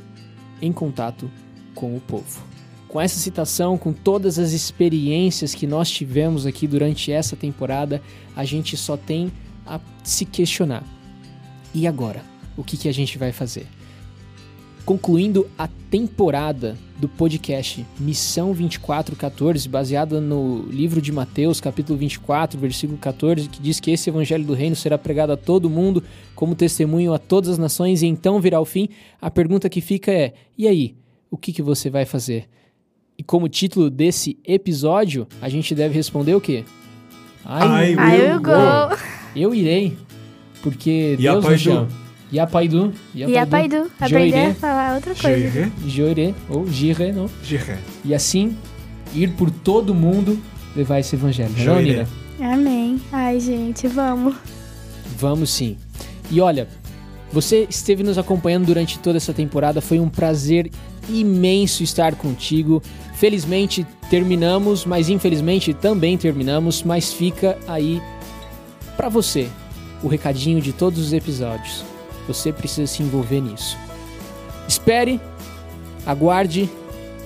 em 0.60 0.72
contato 0.74 1.30
com 1.76 1.96
o 1.96 2.00
povo. 2.02 2.49
Com 2.90 3.00
essa 3.00 3.18
citação, 3.18 3.78
com 3.78 3.94
todas 3.94 4.38
as 4.38 4.52
experiências 4.52 5.56
que 5.56 5.66
nós 5.66 5.90
tivemos 5.90 6.46
aqui 6.46 6.68
durante 6.68 7.12
essa 7.12 7.36
temporada, 7.36 8.02
a 8.36 8.44
gente 8.44 8.76
só 8.76 8.98
tem 8.98 9.32
a 9.66 9.80
se 10.04 10.26
questionar. 10.26 10.84
E 11.74 11.88
agora? 11.88 12.22
O 12.58 12.64
que, 12.64 12.76
que 12.76 12.90
a 12.90 12.94
gente 12.94 13.18
vai 13.18 13.32
fazer? 13.32 13.68
concluindo 14.90 15.48
a 15.56 15.68
temporada 15.68 16.76
do 16.98 17.08
podcast 17.08 17.86
Missão 18.00 18.48
2414, 18.48 19.70
baseada 19.70 20.20
no 20.20 20.64
livro 20.64 21.00
de 21.00 21.12
Mateus, 21.12 21.62
capítulo 21.62 22.00
24, 22.00 22.60
versículo 22.60 22.98
14, 22.98 23.50
que 23.50 23.62
diz 23.62 23.80
que 23.80 23.92
esse 23.92 24.10
evangelho 24.10 24.44
do 24.44 24.56
reino 24.56 24.76
será 24.76 24.98
pregado 24.98 25.32
a 25.32 25.38
todo 25.38 25.70
mundo 25.70 26.04
como 26.34 26.56
testemunho 26.56 27.14
a 27.14 27.20
todas 27.20 27.52
as 27.52 27.58
nações 27.60 28.02
e 28.02 28.08
então 28.08 28.42
virá 28.42 28.60
o 28.60 28.66
fim. 28.66 28.90
A 29.22 29.30
pergunta 29.30 29.70
que 29.70 29.80
fica 29.80 30.12
é: 30.12 30.34
e 30.58 30.68
aí? 30.68 30.96
O 31.30 31.38
que, 31.38 31.54
que 31.54 31.62
você 31.62 31.88
vai 31.92 32.04
fazer? 32.04 32.50
E 33.20 33.24
como 33.24 33.50
título 33.50 33.90
desse 33.90 34.38
episódio, 34.46 35.28
a 35.42 35.50
gente 35.50 35.76
deve 35.76 35.94
responder 35.94 36.34
o 36.36 36.40
quê? 36.40 36.64
I, 37.46 37.92
I 37.92 38.22
will 38.22 38.40
go. 38.40 38.52
go. 38.52 38.98
Eu 39.36 39.54
irei, 39.54 39.98
porque 40.64 41.16
e 41.20 41.24
Deus 41.24 41.44
nos 41.44 41.60
chama. 41.60 41.90
Yapaidu. 42.32 42.94
Yapaidu. 43.14 43.92
Aprender 44.00 44.52
a 44.52 44.54
falar 44.54 44.96
outra 44.96 45.14
coisa. 45.14 45.70
Joire. 45.86 46.34
Ou 46.48 46.66
Jire, 46.66 47.12
não? 47.12 47.30
Jire. 47.44 47.78
E 48.06 48.16
assim, 48.16 48.56
ir 49.14 49.32
por 49.32 49.52
todo 49.52 49.94
mundo 49.94 50.40
levar 50.74 51.00
esse 51.00 51.18
evangelho. 51.18 51.52
Não, 51.58 51.82
Nina? 51.82 52.08
Amém. 52.40 53.02
Ai, 53.12 53.38
gente, 53.42 53.86
vamos. 53.86 54.34
Vamos 55.18 55.50
sim. 55.50 55.76
E 56.32 56.40
olha, 56.40 56.70
você 57.32 57.68
esteve 57.70 58.04
nos 58.04 58.18
acompanhando 58.18 58.66
durante 58.66 58.98
toda 59.00 59.18
essa 59.18 59.34
temporada. 59.34 59.82
Foi 59.82 60.00
um 60.00 60.10
prazer 60.10 60.72
imenso 61.08 61.84
estar 61.84 62.16
contigo. 62.16 62.82
Felizmente 63.16 63.86
terminamos, 64.10 64.86
mas 64.86 65.10
infelizmente 65.10 65.74
também 65.74 66.18
terminamos. 66.18 66.82
Mas 66.82 67.14
fica 67.14 67.58
aí 67.68 68.02
para 68.98 69.10
você 69.10 69.48
o 70.02 70.08
recadinho 70.08 70.60
de 70.62 70.74
todos 70.74 71.00
os 71.00 71.14
episódios. 71.14 71.84
Você 72.28 72.52
precisa 72.52 72.88
se 72.88 73.04
envolver 73.04 73.42
nisso. 73.42 73.78
Espere, 74.68 75.20
aguarde 76.06 76.70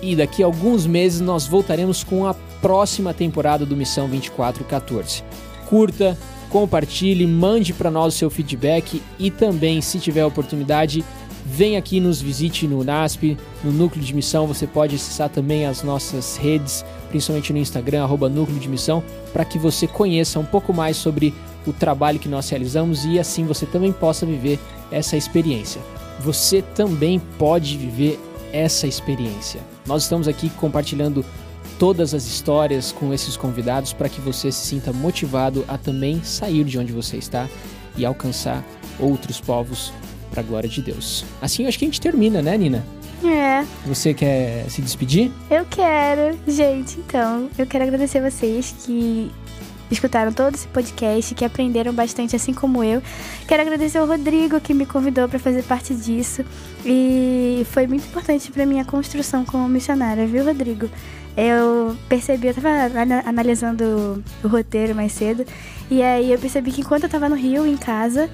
e 0.01 0.15
daqui 0.15 0.43
a 0.43 0.45
alguns 0.45 0.85
meses 0.85 1.21
nós 1.21 1.47
voltaremos 1.47 2.03
com 2.03 2.25
a 2.25 2.33
próxima 2.61 3.13
temporada 3.13 3.65
do 3.65 3.75
Missão 3.75 4.09
2414. 4.09 5.23
Curta, 5.67 6.17
compartilhe, 6.53 7.25
mande 7.25 7.73
para 7.73 7.89
nós 7.89 8.13
o 8.13 8.17
seu 8.19 8.29
feedback 8.29 9.01
e 9.17 9.31
também, 9.31 9.81
se 9.81 9.97
tiver 9.97 10.23
oportunidade, 10.23 11.03
vem 11.43 11.77
aqui 11.77 11.99
nos 11.99 12.21
visite 12.21 12.67
no 12.67 12.83
NASP, 12.83 13.35
no 13.63 13.71
Núcleo 13.71 14.05
de 14.05 14.13
Missão. 14.13 14.45
Você 14.45 14.67
pode 14.67 14.95
acessar 14.95 15.29
também 15.29 15.65
as 15.65 15.81
nossas 15.81 16.37
redes, 16.37 16.85
principalmente 17.09 17.51
no 17.51 17.57
Instagram, 17.57 18.03
arroba 18.03 18.29
Núcleo 18.29 18.59
de 18.59 18.69
Missão, 18.69 19.03
para 19.33 19.43
que 19.43 19.57
você 19.57 19.87
conheça 19.87 20.39
um 20.39 20.45
pouco 20.45 20.71
mais 20.71 20.95
sobre 20.95 21.33
o 21.65 21.73
trabalho 21.73 22.19
que 22.19 22.29
nós 22.29 22.47
realizamos 22.47 23.03
e 23.03 23.17
assim 23.17 23.45
você 23.45 23.65
também 23.65 23.91
possa 23.91 24.23
viver 24.23 24.59
essa 24.91 25.17
experiência. 25.17 25.81
Você 26.19 26.61
também 26.61 27.19
pode 27.39 27.75
viver 27.75 28.19
essa 28.51 28.85
experiência. 28.85 29.59
Nós 29.87 30.03
estamos 30.03 30.27
aqui 30.27 30.51
compartilhando 30.51 31.25
todas 31.84 32.13
as 32.13 32.26
histórias 32.26 32.93
com 32.93 33.13
esses 33.13 33.36
convidados 33.36 33.91
para 33.91 34.08
que 34.08 34.22
você 34.22 34.50
se 34.54 34.67
sinta 34.67 34.93
motivado 34.93 35.65
a 35.67 35.78
também 35.78 36.24
sair 36.24 36.63
de 36.63 36.80
onde 36.80 36.93
você 36.93 37.17
está 37.17 37.50
e 37.98 38.06
alcançar 38.06 38.63
outros 38.98 39.41
povos 39.41 39.91
para 40.32 40.39
a 40.39 40.43
glória 40.46 40.69
de 40.69 40.82
Deus. 40.82 41.26
Assim 41.41 41.63
eu 41.63 41.67
acho 41.67 41.78
que 41.78 41.84
a 41.84 41.88
gente 41.89 42.00
termina, 42.00 42.41
né, 42.41 42.58
Nina? 42.58 42.86
É. 43.22 43.65
Você 43.86 44.13
quer 44.13 44.63
se 44.69 44.82
despedir? 44.82 45.30
Eu 45.52 45.65
quero. 45.65 46.39
Gente, 46.48 47.02
então, 47.02 47.50
eu 47.58 47.67
quero 47.67 47.84
agradecer 47.84 48.22
vocês 48.22 48.74
que 48.86 49.30
escutaram 49.91 50.32
todo 50.32 50.56
esse 50.56 50.67
podcast, 50.69 51.36
que 51.36 51.43
aprenderam 51.43 51.91
bastante, 51.91 52.34
assim 52.34 52.54
como 52.54 52.82
eu. 52.82 53.04
Quero 53.46 53.62
agradecer 53.62 53.98
ao 53.98 54.08
Rodrigo 54.08 54.58
que 54.62 54.74
me 54.74 54.86
convidou 54.86 55.28
para 55.28 55.38
fazer 55.38 55.63
parte 55.63 55.93
disso 55.93 56.46
e 56.86 57.67
foi 57.72 57.88
muito 57.88 58.08
importante 58.08 58.50
para 58.54 58.65
minha 58.65 58.86
construção 58.86 59.43
como 59.43 59.67
missionária, 59.67 60.26
viu, 60.26 60.46
Rodrigo? 60.46 60.89
Eu 61.36 61.98
percebi, 62.08 62.48
eu 62.48 62.52
estava 62.52 62.69
analisando 63.26 64.24
o 64.43 64.48
roteiro 64.48 64.93
mais 64.93 65.12
cedo 65.12 65.46
e 65.89 66.02
aí 66.02 66.32
eu 66.32 66.38
percebi 66.38 66.72
que 66.72 66.82
enquanto 66.82 67.04
eu 67.04 67.08
estava 67.08 67.28
no 67.28 67.36
Rio, 67.36 67.65
em 67.65 67.76
casa, 67.76 68.30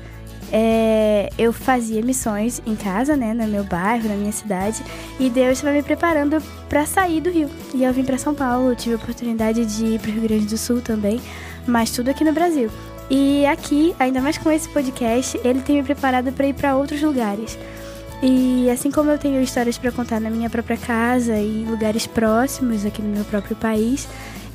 é, 0.51 1.29
eu 1.37 1.53
fazia 1.53 2.01
missões 2.01 2.61
em 2.65 2.75
casa, 2.75 3.15
né, 3.15 3.33
no 3.33 3.47
meu 3.47 3.63
bairro, 3.63 4.09
na 4.09 4.15
minha 4.15 4.31
cidade, 4.31 4.83
e 5.19 5.29
Deus 5.29 5.57
estava 5.57 5.73
me 5.73 5.83
preparando 5.83 6.41
para 6.67 6.85
sair 6.85 7.21
do 7.21 7.29
Rio. 7.29 7.49
E 7.73 7.83
eu 7.83 7.93
vim 7.93 8.03
para 8.03 8.17
São 8.17 8.33
Paulo, 8.33 8.75
tive 8.75 8.95
a 8.95 8.97
oportunidade 8.97 9.65
de 9.65 9.85
ir 9.85 9.99
para 9.99 10.09
o 10.09 10.13
Rio 10.13 10.23
Grande 10.23 10.45
do 10.45 10.57
Sul 10.57 10.81
também, 10.81 11.21
mas 11.67 11.91
tudo 11.91 12.09
aqui 12.09 12.23
no 12.23 12.33
Brasil. 12.33 12.69
E 13.09 13.45
aqui, 13.45 13.95
ainda 13.97 14.21
mais 14.21 14.37
com 14.37 14.51
esse 14.51 14.69
podcast, 14.69 15.39
ele 15.43 15.61
tem 15.61 15.77
me 15.77 15.83
preparado 15.83 16.31
para 16.31 16.47
ir 16.47 16.53
para 16.53 16.75
outros 16.75 17.01
lugares. 17.01 17.57
E 18.21 18.69
assim 18.69 18.91
como 18.91 19.09
eu 19.09 19.17
tenho 19.17 19.41
histórias 19.41 19.77
para 19.77 19.91
contar 19.91 20.19
na 20.19 20.29
minha 20.29 20.49
própria 20.49 20.77
casa 20.77 21.37
e 21.37 21.65
lugares 21.65 22.05
próximos 22.05 22.85
aqui 22.85 23.01
no 23.01 23.09
meu 23.09 23.23
próprio 23.23 23.55
país, 23.55 24.07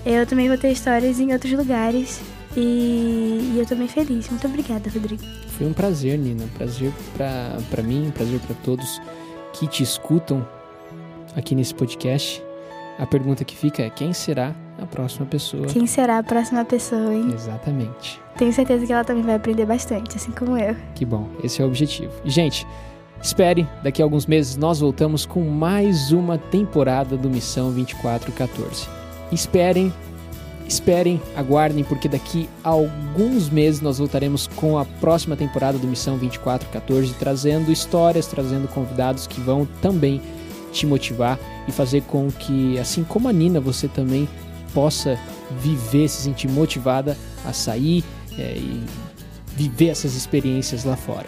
eu 0.04 0.26
também 0.26 0.48
vou 0.48 0.58
ter 0.58 0.70
histórias 0.70 1.18
em 1.18 1.32
outros 1.32 1.52
lugares. 1.52 2.20
E, 2.56 3.52
e 3.54 3.58
eu 3.58 3.66
tô 3.66 3.74
bem 3.74 3.88
feliz. 3.88 4.28
Muito 4.28 4.46
obrigada, 4.46 4.88
Rodrigo. 4.90 5.22
Foi 5.48 5.66
um 5.66 5.72
prazer, 5.72 6.18
Nina. 6.18 6.44
Prazer 6.56 6.92
pra, 7.16 7.56
pra 7.70 7.82
mim, 7.82 8.08
um 8.08 8.10
prazer 8.10 8.38
pra 8.40 8.54
todos 8.62 9.00
que 9.54 9.66
te 9.66 9.82
escutam 9.82 10.46
aqui 11.34 11.54
nesse 11.54 11.74
podcast. 11.74 12.42
A 12.98 13.06
pergunta 13.06 13.44
que 13.44 13.56
fica 13.56 13.82
é: 13.82 13.90
quem 13.90 14.12
será 14.12 14.54
a 14.80 14.86
próxima 14.86 15.26
pessoa? 15.26 15.66
Quem 15.66 15.86
será 15.86 16.18
a 16.18 16.22
próxima 16.22 16.64
pessoa, 16.64 17.12
hein? 17.12 17.30
Exatamente. 17.34 18.20
Tenho 18.36 18.52
certeza 18.52 18.86
que 18.86 18.92
ela 18.92 19.04
também 19.04 19.24
vai 19.24 19.34
aprender 19.34 19.64
bastante, 19.64 20.16
assim 20.16 20.30
como 20.30 20.56
eu. 20.58 20.76
Que 20.94 21.04
bom, 21.04 21.28
esse 21.42 21.62
é 21.62 21.64
o 21.64 21.68
objetivo. 21.68 22.12
Gente, 22.24 22.66
espere, 23.24 23.66
daqui 23.82 24.02
a 24.02 24.04
alguns 24.04 24.26
meses 24.26 24.54
nós 24.54 24.80
voltamos 24.80 25.24
com 25.24 25.40
mais 25.48 26.12
uma 26.12 26.36
temporada 26.36 27.16
do 27.16 27.30
Missão 27.30 27.72
2414. 27.72 28.86
Esperem, 29.32 29.90
esperem, 30.68 31.20
aguardem, 31.34 31.82
porque 31.82 32.06
daqui 32.06 32.48
a 32.62 32.68
alguns 32.68 33.48
meses 33.48 33.80
nós 33.80 33.98
voltaremos 33.98 34.46
com 34.46 34.78
a 34.78 34.84
próxima 34.84 35.36
temporada 35.36 35.78
do 35.78 35.86
Missão 35.86 36.18
2414, 36.18 37.14
trazendo 37.14 37.72
histórias, 37.72 38.26
trazendo 38.26 38.68
convidados 38.68 39.26
que 39.26 39.40
vão 39.40 39.66
também 39.80 40.20
te 40.70 40.86
motivar 40.86 41.38
e 41.66 41.72
fazer 41.72 42.02
com 42.02 42.30
que, 42.30 42.78
assim 42.78 43.02
como 43.04 43.26
a 43.26 43.32
Nina, 43.32 43.58
você 43.58 43.88
também 43.88 44.28
possa 44.74 45.18
viver, 45.62 46.08
se 46.08 46.22
sentir 46.22 46.48
motivada 46.48 47.16
a 47.42 47.54
sair 47.54 48.04
é, 48.38 48.54
e 48.56 48.84
viver 49.56 49.88
essas 49.88 50.14
experiências 50.14 50.84
lá 50.84 50.96
fora. 50.96 51.26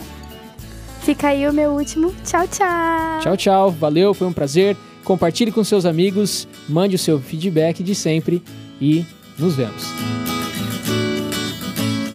Fica 1.06 1.28
aí 1.28 1.46
o 1.46 1.52
meu 1.52 1.70
último. 1.70 2.12
Tchau, 2.24 2.48
tchau. 2.48 3.20
Tchau, 3.22 3.36
tchau. 3.36 3.70
Valeu, 3.70 4.12
foi 4.12 4.26
um 4.26 4.32
prazer. 4.32 4.76
Compartilhe 5.04 5.52
com 5.52 5.62
seus 5.62 5.86
amigos, 5.86 6.48
mande 6.68 6.96
o 6.96 6.98
seu 6.98 7.20
feedback 7.20 7.80
de 7.80 7.94
sempre 7.94 8.42
e 8.80 9.06
nos 9.38 9.54
vemos. 9.54 9.84